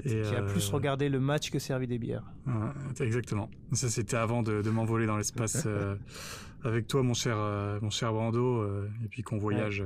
[0.03, 2.23] Et, qui a plus euh, regardé le match que servi des bières.
[2.99, 3.49] exactement.
[3.71, 5.95] Ça c'était avant de, m'envoler dans l'espace euh,
[6.63, 7.37] avec toi mon cher
[7.81, 8.65] mon cher Brando
[9.03, 9.83] et puis qu'on voyage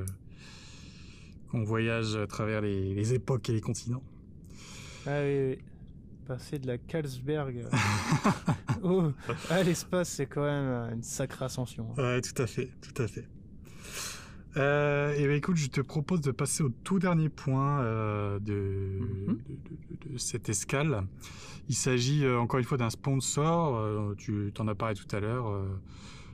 [1.49, 4.03] qu'on voyage à travers les, époques et les continents.
[5.07, 5.57] Ah oui, oui.
[6.27, 7.65] passer de la Carlsberg
[8.83, 9.11] au-
[9.49, 11.87] à l'espace, c'est quand même une sacrée ascension.
[11.97, 12.01] hein.
[12.01, 13.25] Ouais, tout à fait, tout à fait.
[14.57, 18.99] Euh, et ben écoute, je te propose de passer au tout dernier point euh, de,
[19.27, 21.03] de, de- de cette escale.
[21.69, 23.75] Il s'agit euh, encore une fois d'un sponsor.
[23.77, 25.47] euh, tu t'en as parlé tout à l'heure.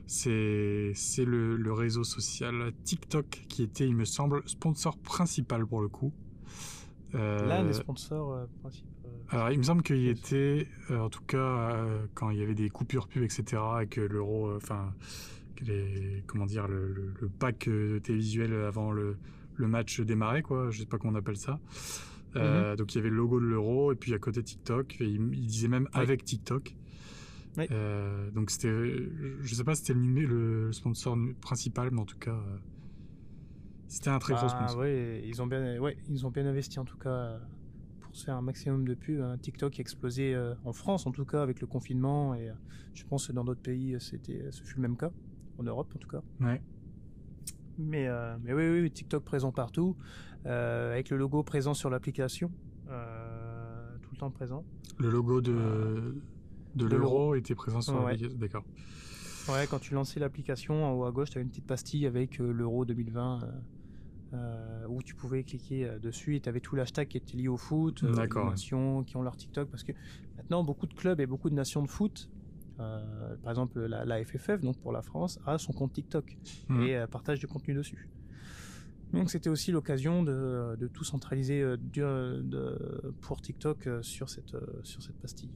[0.06, 5.88] C'est le, le réseau social TikTok qui était, il me semble, sponsor principal pour le
[5.88, 6.12] coup.
[7.14, 8.88] Euh, L'un des sponsors euh, principaux.
[9.30, 12.54] alors, il me semble qu'il était, euh, en tout cas, euh, quand il y avait
[12.54, 13.44] des coupures pub, etc.,
[13.82, 14.92] et que l'euro, enfin,
[15.62, 17.68] les, comment dire, le, le- le pack
[18.02, 19.16] télévisuel avant le,
[19.54, 21.58] le match démarrait, quoi, je sais pas comment on appelle ça.
[22.34, 25.04] Euh, Donc, il y avait le logo de l'euro, et puis à côté TikTok, et
[25.06, 26.76] il, il disait même avec TikTok.
[27.56, 27.66] Oui.
[27.70, 30.26] Euh, donc, c'était, je sais pas si c'était le,
[30.66, 32.56] le sponsor principal, mais en tout cas, euh,
[33.88, 34.78] c'était un très gros Ah, sponsor.
[34.80, 37.38] ouais, ils ont bien, ouais, ils ont bien investi en tout cas
[38.00, 39.20] pour se faire un maximum de pubs.
[39.20, 39.38] hein.
[39.38, 42.50] TikTok a explosé euh, en France en tout cas avec le confinement et
[42.94, 45.10] je pense que dans d'autres pays c'était, ce fut le même cas,
[45.58, 46.22] en Europe en tout cas.
[46.40, 46.60] Ouais.
[47.78, 49.96] Mais, euh, mais oui, oui, TikTok présent partout,
[50.46, 52.50] euh, avec le logo présent sur l'application,
[52.88, 54.64] euh, tout le temps présent.
[54.98, 56.16] Le logo de,
[56.76, 58.12] de l'euro était présent sur Ouais.
[58.12, 58.38] l'application.
[58.38, 58.64] D'accord.
[59.48, 62.40] Ouais, quand tu lançais l'application, en haut à gauche, tu avais une petite pastille avec
[62.40, 63.50] euh, l'Euro 2020 euh,
[64.34, 67.56] euh, où tu pouvais cliquer dessus et tu avais tout l'hashtag qui était lié au
[67.56, 69.70] foot, euh, les nations qui ont leur TikTok.
[69.70, 69.92] Parce que
[70.36, 72.28] maintenant, beaucoup de clubs et beaucoup de nations de foot,
[72.80, 76.36] euh, par exemple la, la FFF, donc pour la France, a son compte TikTok
[76.68, 76.82] Mhm.
[76.82, 78.08] et euh, partage du contenu dessus.
[79.12, 85.00] Donc c'était aussi l'occasion de, de tout centraliser euh, de- pour TikTok sur, cette, sur
[85.02, 85.52] cette pastille.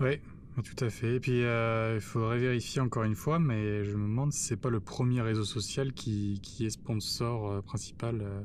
[0.00, 0.20] Oui,
[0.62, 1.16] tout à fait.
[1.16, 4.56] Et puis, euh, il faudrait vérifier encore une fois, mais je me demande si c'est
[4.56, 8.40] pas le premier réseau social qui, qui est sponsor euh, principal euh,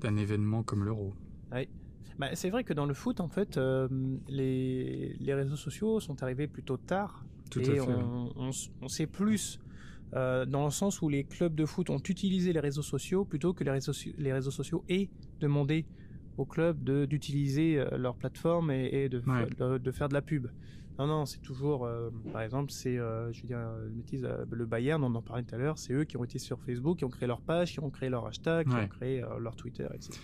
[0.00, 1.14] d'un événement comme l'Euro.
[2.18, 3.60] Bah, c'est vrai que dans le foot, en fait,
[4.28, 7.26] les, les réseaux sociaux sont arrivés plutôt tard.
[7.50, 7.92] Tout et à fait.
[7.92, 8.50] on,
[8.80, 9.60] on sait plus
[10.14, 13.52] euh, dans le sens où les clubs de foot ont utilisé les réseaux sociaux plutôt
[13.52, 15.08] que les réseaux, les réseaux sociaux aient
[15.40, 15.84] demandé
[16.38, 19.46] aux clubs de- d'utiliser euh, leur plateforme et, et de, Ouais.
[19.58, 20.46] de, de faire de la pub.
[20.98, 24.64] Non, non, c'est toujours, euh, par exemple, c'est, euh, je veux dire, une bêtise, le
[24.66, 27.04] Bayern, on en parlait tout à l'heure, c'est eux qui ont été sur Facebook, qui
[27.04, 28.84] ont créé leur page, qui ont créé leur hashtag, qui Ouais.
[28.84, 30.18] ont créé euh, leur Twitter, etc.,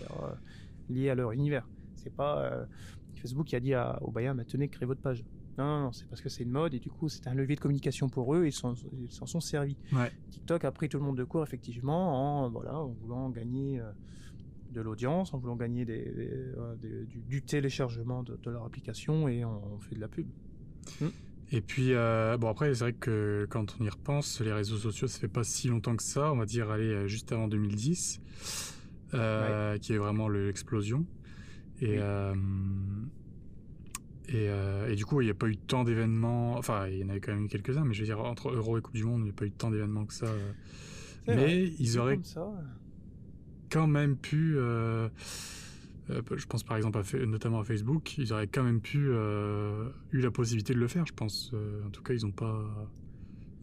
[0.89, 1.69] liés à leur univers.
[1.97, 2.67] C'est pas
[3.17, 5.23] Facebook qui a dit à, au Bayern, mais tenez, créez votre page.
[5.59, 7.55] Non, non, non, c'est parce que c'est une mode et du coup, c'est un levier
[7.57, 8.75] de communication pour eux et ils s'en
[9.27, 9.77] sont servis.
[9.93, 10.11] Ouais.
[10.31, 13.81] TikTok a pris tout le monde de court, effectivement, en, voilà, en voulant gagner
[14.73, 18.65] de l'audience, en voulant gagner des, des- euh, des- du, du téléchargement de, de leur
[18.65, 20.27] application et on, on fait de la pub.
[21.53, 25.07] Et puis, euh, bon, après, c'est vrai que quand on y repense, les réseaux sociaux,
[25.07, 28.21] ça fait pas si longtemps que ça, on va dire, allez, euh, juste avant 2010,
[29.15, 31.05] euh, qui est vraiment le- l'explosion.
[31.81, 31.97] Et, Oui.
[32.01, 32.35] euh,
[34.29, 34.47] et,
[34.93, 37.21] et du coup, il n'y a pas eu tant d'événements, enfin, il y en avait
[37.21, 39.25] quand même eu quelques-uns, mais je veux dire, entre Euro et Coupe du Monde, il
[39.25, 40.27] n'y a pas eu tant d'événements que ça.
[41.27, 41.73] Mais vrai.
[41.79, 42.51] ils auraient comme ça,
[43.73, 45.09] quand même pu, euh,
[46.11, 49.89] euh, je pense par exemple à notamment à Facebook, ils auraient quand même pu, euh,
[50.13, 51.53] eu la possibilité de le faire, je pense.
[51.87, 52.63] En tout cas, ils n'ont pas,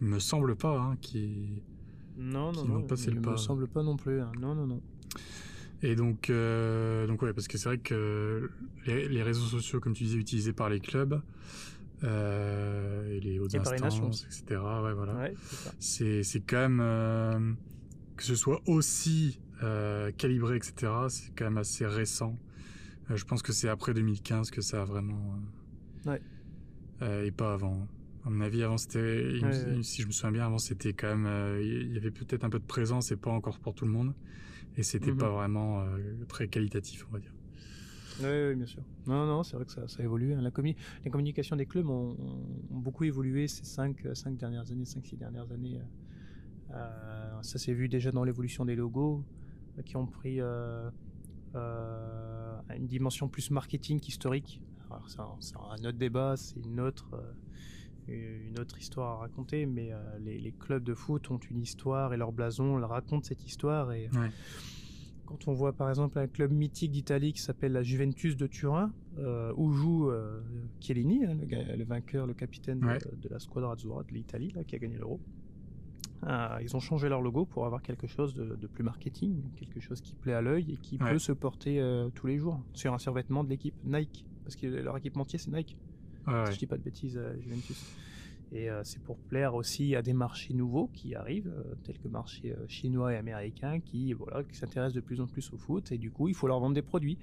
[0.01, 1.61] il me semble pas, hein, qu'ils-
[2.17, 3.37] non, non, qui non, passé il le me pas.
[3.37, 4.19] semble pas non plus.
[4.19, 4.31] hein.
[4.41, 4.81] Non, non, non.
[5.81, 8.49] Et donc, euh, donc ouais, parce que c'est vrai que
[8.85, 11.21] les, les réseaux sociaux, comme tu disais, utilisés par les clubs
[12.03, 14.61] euh, et les hautes Et par les nations instances, etc.
[14.83, 15.13] Ouais, voilà.
[15.15, 15.33] Ouais,
[15.79, 17.39] c'est quand même euh,
[18.17, 21.09] que ce soit aussi euh, calibré, etc.
[21.09, 22.37] C'est quand même assez récent.
[23.11, 25.35] Euh, je pense que c'est après 2015 que ça a vraiment
[26.05, 26.17] euh,
[27.01, 27.25] Ouais.
[27.25, 27.87] et pas avant.
[28.25, 31.59] À mon avis, avant c'était, Ouais, si je me souviens bien, avant c'était quand même,
[31.61, 34.13] il y avait peut-être un peu de présence et pas encore pour tout le monde.
[34.77, 35.17] Et c'était Mhm.
[35.17, 35.85] pas vraiment
[36.27, 37.33] très qualitatif, on va dire.
[38.19, 38.83] Oui, oui, bien sûr.
[39.07, 40.33] Non, non, c'est vrai que ça, ça évolue.
[40.33, 40.41] hein.
[40.41, 42.17] La commu- les communications des clubs ont,
[42.69, 45.79] beaucoup évolué ces 5 cinq, cinq dernières années, 5-6 dernières années.
[46.71, 49.23] Euh, ça s'est vu déjà dans l'évolution des logos
[49.83, 50.89] qui ont pris euh,
[51.55, 54.61] euh, une dimension plus marketing qu'historique.
[55.07, 57.09] C'est un, autre débat, c'est une autre,
[58.07, 62.11] euh, une autre histoire à raconter, mais les, les clubs de foot ont une histoire
[62.13, 63.91] et leur blason leur raconte cette histoire.
[63.91, 64.29] Et, Ouais.
[65.27, 68.91] quand on voit par exemple un club mythique d'Italie qui s'appelle la Juventus de Turin,
[69.19, 70.41] euh, où joue euh,
[70.79, 71.37] Chiellini, hein,
[71.77, 72.97] le, vainqueur, le capitaine de, Ouais.
[73.21, 75.19] de la Squadra Azzurra de l'Italie, qui a gagné l'Euro.
[76.27, 79.79] Euh, ils ont changé leur logo pour avoir quelque chose de, de plus marketing, quelque
[79.79, 81.11] chose qui plaît à l'œil et qui Ouais.
[81.13, 84.67] peut se porter euh, tous les jours sur un survêtement de l'équipe Nike, parce que
[84.67, 85.77] leur équipementier c'est Nike.
[86.27, 86.51] Ouais, Si ouais.
[86.53, 87.85] je dis pas de bêtises, euh, Juventus.
[88.51, 92.07] Et euh, c'est pour plaire aussi à des marchés nouveaux qui arrivent, euh, tels que
[92.07, 95.91] marchés euh, chinois et américains, qui voilà, qui s'intéressent de plus en plus au foot.
[95.91, 97.17] Et du coup, il faut leur vendre des produits.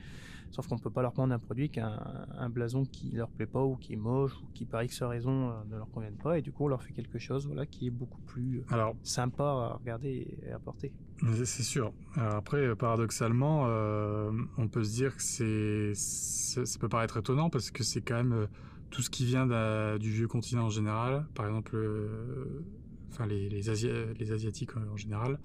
[0.52, 2.00] Sauf qu'on peut pas leur vendre un produit qu'un
[2.38, 5.50] un blason qui leur plaît pas ou qui est moche ou qui par X raison
[5.50, 6.38] euh, ne leur convienne pas.
[6.38, 9.42] Et du coup, on leur fait quelque chose voilà, qui est beaucoup plus Alors, sympa
[9.42, 10.92] à regarder et à porter.
[11.44, 11.92] C'est sûr.
[12.14, 13.62] Après, paradoxalement,
[14.58, 18.46] on peut se dire que c'est, ça peut paraître étonnant parce que c'est quand même
[18.90, 19.46] tout ce qui vient
[19.98, 21.26] du vieux continent en général.
[21.34, 22.64] Par exemple, euh,
[23.10, 25.38] enfin les, les, Asia- les asiatiques euh, en général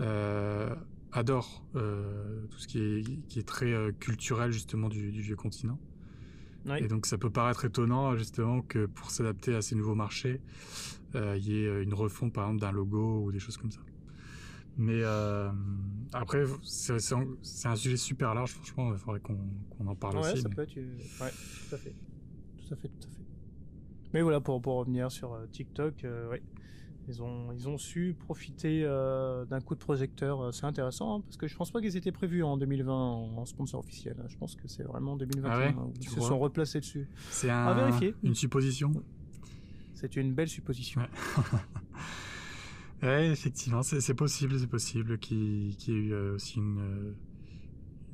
[0.00, 0.74] euh,
[1.12, 5.78] adorent euh, tout ce qui est, qui est très culturel justement du, du vieux continent.
[6.66, 6.78] Oui.
[6.82, 10.40] Et donc ça peut paraître étonnant justement que pour s'adapter à ces nouveaux marchés,
[11.14, 13.80] il y ait une refonte par exemple d'un logo ou des choses comme ça.
[14.76, 15.50] Mais euh,
[16.12, 19.38] après, c'est un- sujet super large, franchement, il faudrait qu'on
[19.86, 20.42] en parle Ouais, aussi.
[20.42, 20.74] ça mais- peut être.
[20.76, 21.30] Ouais,
[21.68, 21.94] tout à fait.
[22.66, 23.22] Tout à fait, tout à fait.
[24.12, 26.42] Mais voilà, pour, pour revenir sur euh, TikTok, euh, ouais.
[27.06, 31.20] Ils ont, ils ont su profiter euh, d'un coup de projecteur, euh, c'est intéressant, hein,
[31.20, 34.16] parce que je pense pas qu'ils étaient prévus en 2020 en, en sponsor officiel.
[34.18, 34.26] hein.
[34.30, 37.06] Je pense que c'est vraiment en 2021 Ah ouais ils se sont replacés dessus.
[37.28, 38.14] C'est un, À vérifier.
[38.22, 38.90] une supposition.
[39.92, 41.02] C'est une belle supposition.
[41.02, 41.08] Ouais.
[43.02, 47.14] Ouais, effectivement, c'est possible, c'est possible qu'il qu'il y ait eu aussi une,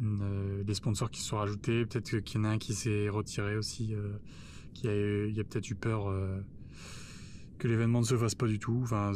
[0.02, 1.84] euh, des sponsors qui se sont rajoutés.
[1.86, 4.12] Peut-être qu'il y en a un qui s'est retiré aussi, euh,
[4.74, 6.40] qui a, eu- il y a peut-être eu peur euh,
[7.58, 8.78] que l'événement ne se fasse pas du tout.
[8.82, 9.12] Enfin,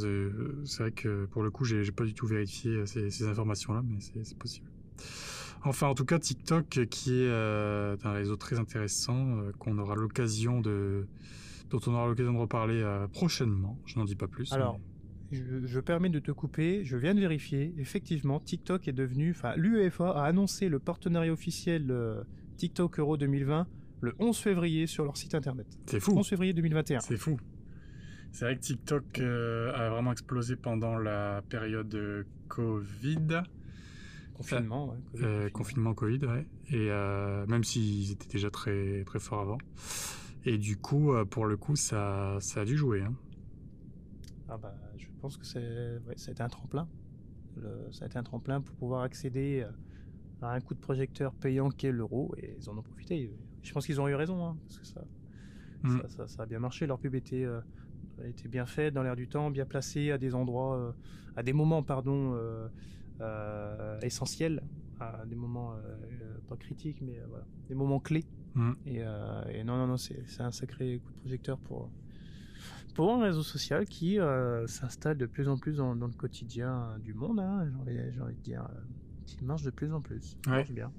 [0.64, 3.82] c'est vrai que pour le coup, j'ai pas du tout vérifié euh, ces, ces informations-là,
[3.86, 4.66] mais c'est possible.
[5.64, 10.60] Enfin, en tout cas, TikTok, qui est euh, un réseau très intéressant, qu'on aura l'occasion
[10.60, 11.06] de,
[11.70, 13.78] dont on aura l'occasion de reparler prochainement.
[13.86, 14.52] Je n'en dis pas plus.
[14.52, 14.84] Alors, mais-
[15.34, 19.54] Je, je permets de te couper, je viens de vérifier, effectivement, TikTok est devenu, enfin,
[19.56, 22.22] l'UEFA a annoncé le partenariat officiel euh,
[22.56, 23.66] TikTok Euro 2020
[24.00, 25.66] le 11 février sur leur site internet.
[25.86, 26.12] c'est fou.
[26.16, 27.00] 11 février 2021.
[27.00, 27.38] C'est fou.
[28.32, 33.42] C'est vrai que TikTok euh, a vraiment explosé pendant la période de Covid,
[34.34, 36.46] Confinement, ouais, Covid, euh, confinement Covid, ouais.
[36.68, 39.58] Et euh, même s'ils étaient déjà très très forts avant.
[40.44, 43.02] Et du coup, euh, pour le coup, ça, ça a dû jouer.
[43.02, 43.14] Hein.
[44.48, 46.86] Ah bah, je pense que c'est, ouais, ça a été un tremplin.
[47.56, 49.70] Le- ça a été un tremplin pour pouvoir accéder euh,
[50.42, 53.32] à un coup de projecteur payant qu'est l'euro et ils en ont profité.
[53.62, 55.02] Je pense qu'ils ont eu raison, hein, parce que ça,
[55.82, 56.00] Mm.
[56.02, 56.86] ça, ça- ça a bien marché.
[56.86, 57.60] Leur pub était, euh,
[58.24, 60.92] était bien faite, dans l'air du temps, bien placée, à des endroits, euh,
[61.36, 62.68] à des moments, pardon, euh,
[64.02, 64.62] essentiels,
[65.00, 65.74] à des moments
[66.48, 68.26] pas critiques, mais voilà, des moments clés.
[68.54, 68.72] Mm.
[68.86, 71.90] Et, et non, non, non, c'est c'est un sacré coup de projecteur pour,
[72.94, 76.96] pour un réseau social qui euh, s'installe de plus en plus dans, dans le quotidien
[77.02, 78.80] du monde, hein, j'ai envie, de dire, euh,
[79.26, 80.36] qui marche de plus en plus.
[80.46, 80.64] Ouais.
[80.70, 80.92] bien.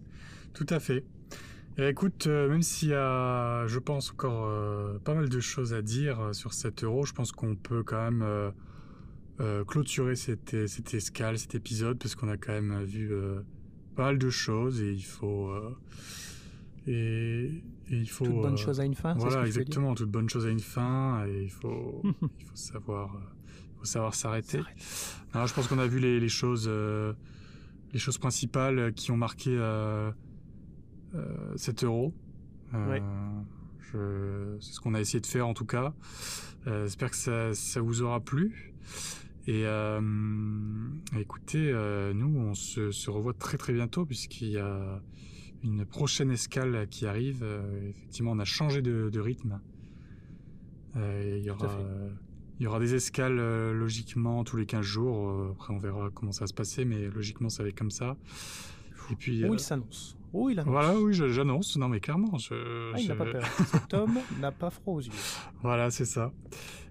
[0.53, 1.03] Tout à fait.
[1.77, 5.73] Et écoute, euh, même s'il y a, je pense, encore euh, pas mal de choses
[5.73, 8.51] à dire euh, sur cet euro, je pense qu'on peut quand même euh,
[9.41, 13.41] euh, clôturer cette, cette escale, cet épisode, parce qu'on a quand même vu euh,
[13.95, 15.51] pas mal de choses et il faut.
[16.87, 18.25] Et, et il faut.
[18.25, 19.95] Toute bonne euh, chose à une fin, c'est ce Voilà, que tu exactement.
[19.95, 22.01] Toute bonne chose a une fin et il faut,
[22.39, 23.19] il faut savoir, euh,
[23.73, 24.61] il faut savoir s'arrêter.
[25.33, 27.13] Je pense qu'on a vu les, les choses, euh,
[27.93, 30.11] les choses principales qui ont marqué euh,
[31.55, 32.13] cet euro.
[32.73, 33.01] Ouais.
[34.59, 35.93] C'est ce qu'on a essayé de faire en tout cas.
[36.65, 38.73] J'espère que ça, ça vous aura plu.
[39.47, 39.63] Et
[41.17, 41.71] écoutez,
[42.13, 45.01] nous, on se, se revoit très très bientôt puisqu'il y a
[45.65, 47.41] une prochaine escale qui arrive.
[47.43, 49.59] Euh, effectivement, on a changé de, de rythme.
[50.95, 52.09] Euh, il y aura, euh,
[52.59, 53.35] il y aura des escales
[53.73, 55.49] logiquement tous les 15 jours.
[55.51, 58.15] Après, on verra comment ça va se passer, mais logiquement, ça va être comme ça.
[59.11, 60.17] Et puis, Où euh, il s'annonce.
[60.33, 60.71] Où il annonce.
[60.71, 61.77] voilà, oui, j'annonce.
[61.77, 63.45] Non, mais clairement, je, Ah, il n'a pas peur.
[63.71, 65.11] Cet homme n'a pas froid aux yeux.
[65.61, 66.31] voilà, c'est ça.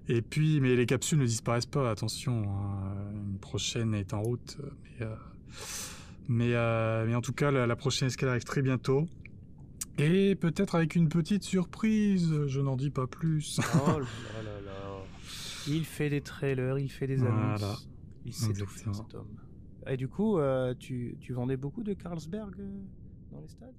[0.09, 2.43] Et puis, mais les capsules ne disparaissent pas, attention.
[2.47, 2.95] hein.
[3.15, 4.59] Une prochaine est en route.
[5.01, 5.07] Mais,
[6.29, 9.07] mais, euh, mais en tout cas, la, la prochaine escale arrive très bientôt.
[9.99, 13.61] Et peut-être avec une petite surprise, je n'en dis pas plus.
[13.75, 14.73] Oh là là là.
[15.69, 17.61] Il fait des trailers, il fait des annonces.
[17.61, 17.77] Voilà.
[18.27, 19.29] Il sait tout faire, cet homme.
[19.87, 22.81] Et du coup, euh, tu, tu vendais beaucoup de Carlsberg euh,
[23.31, 23.75] dans les stades?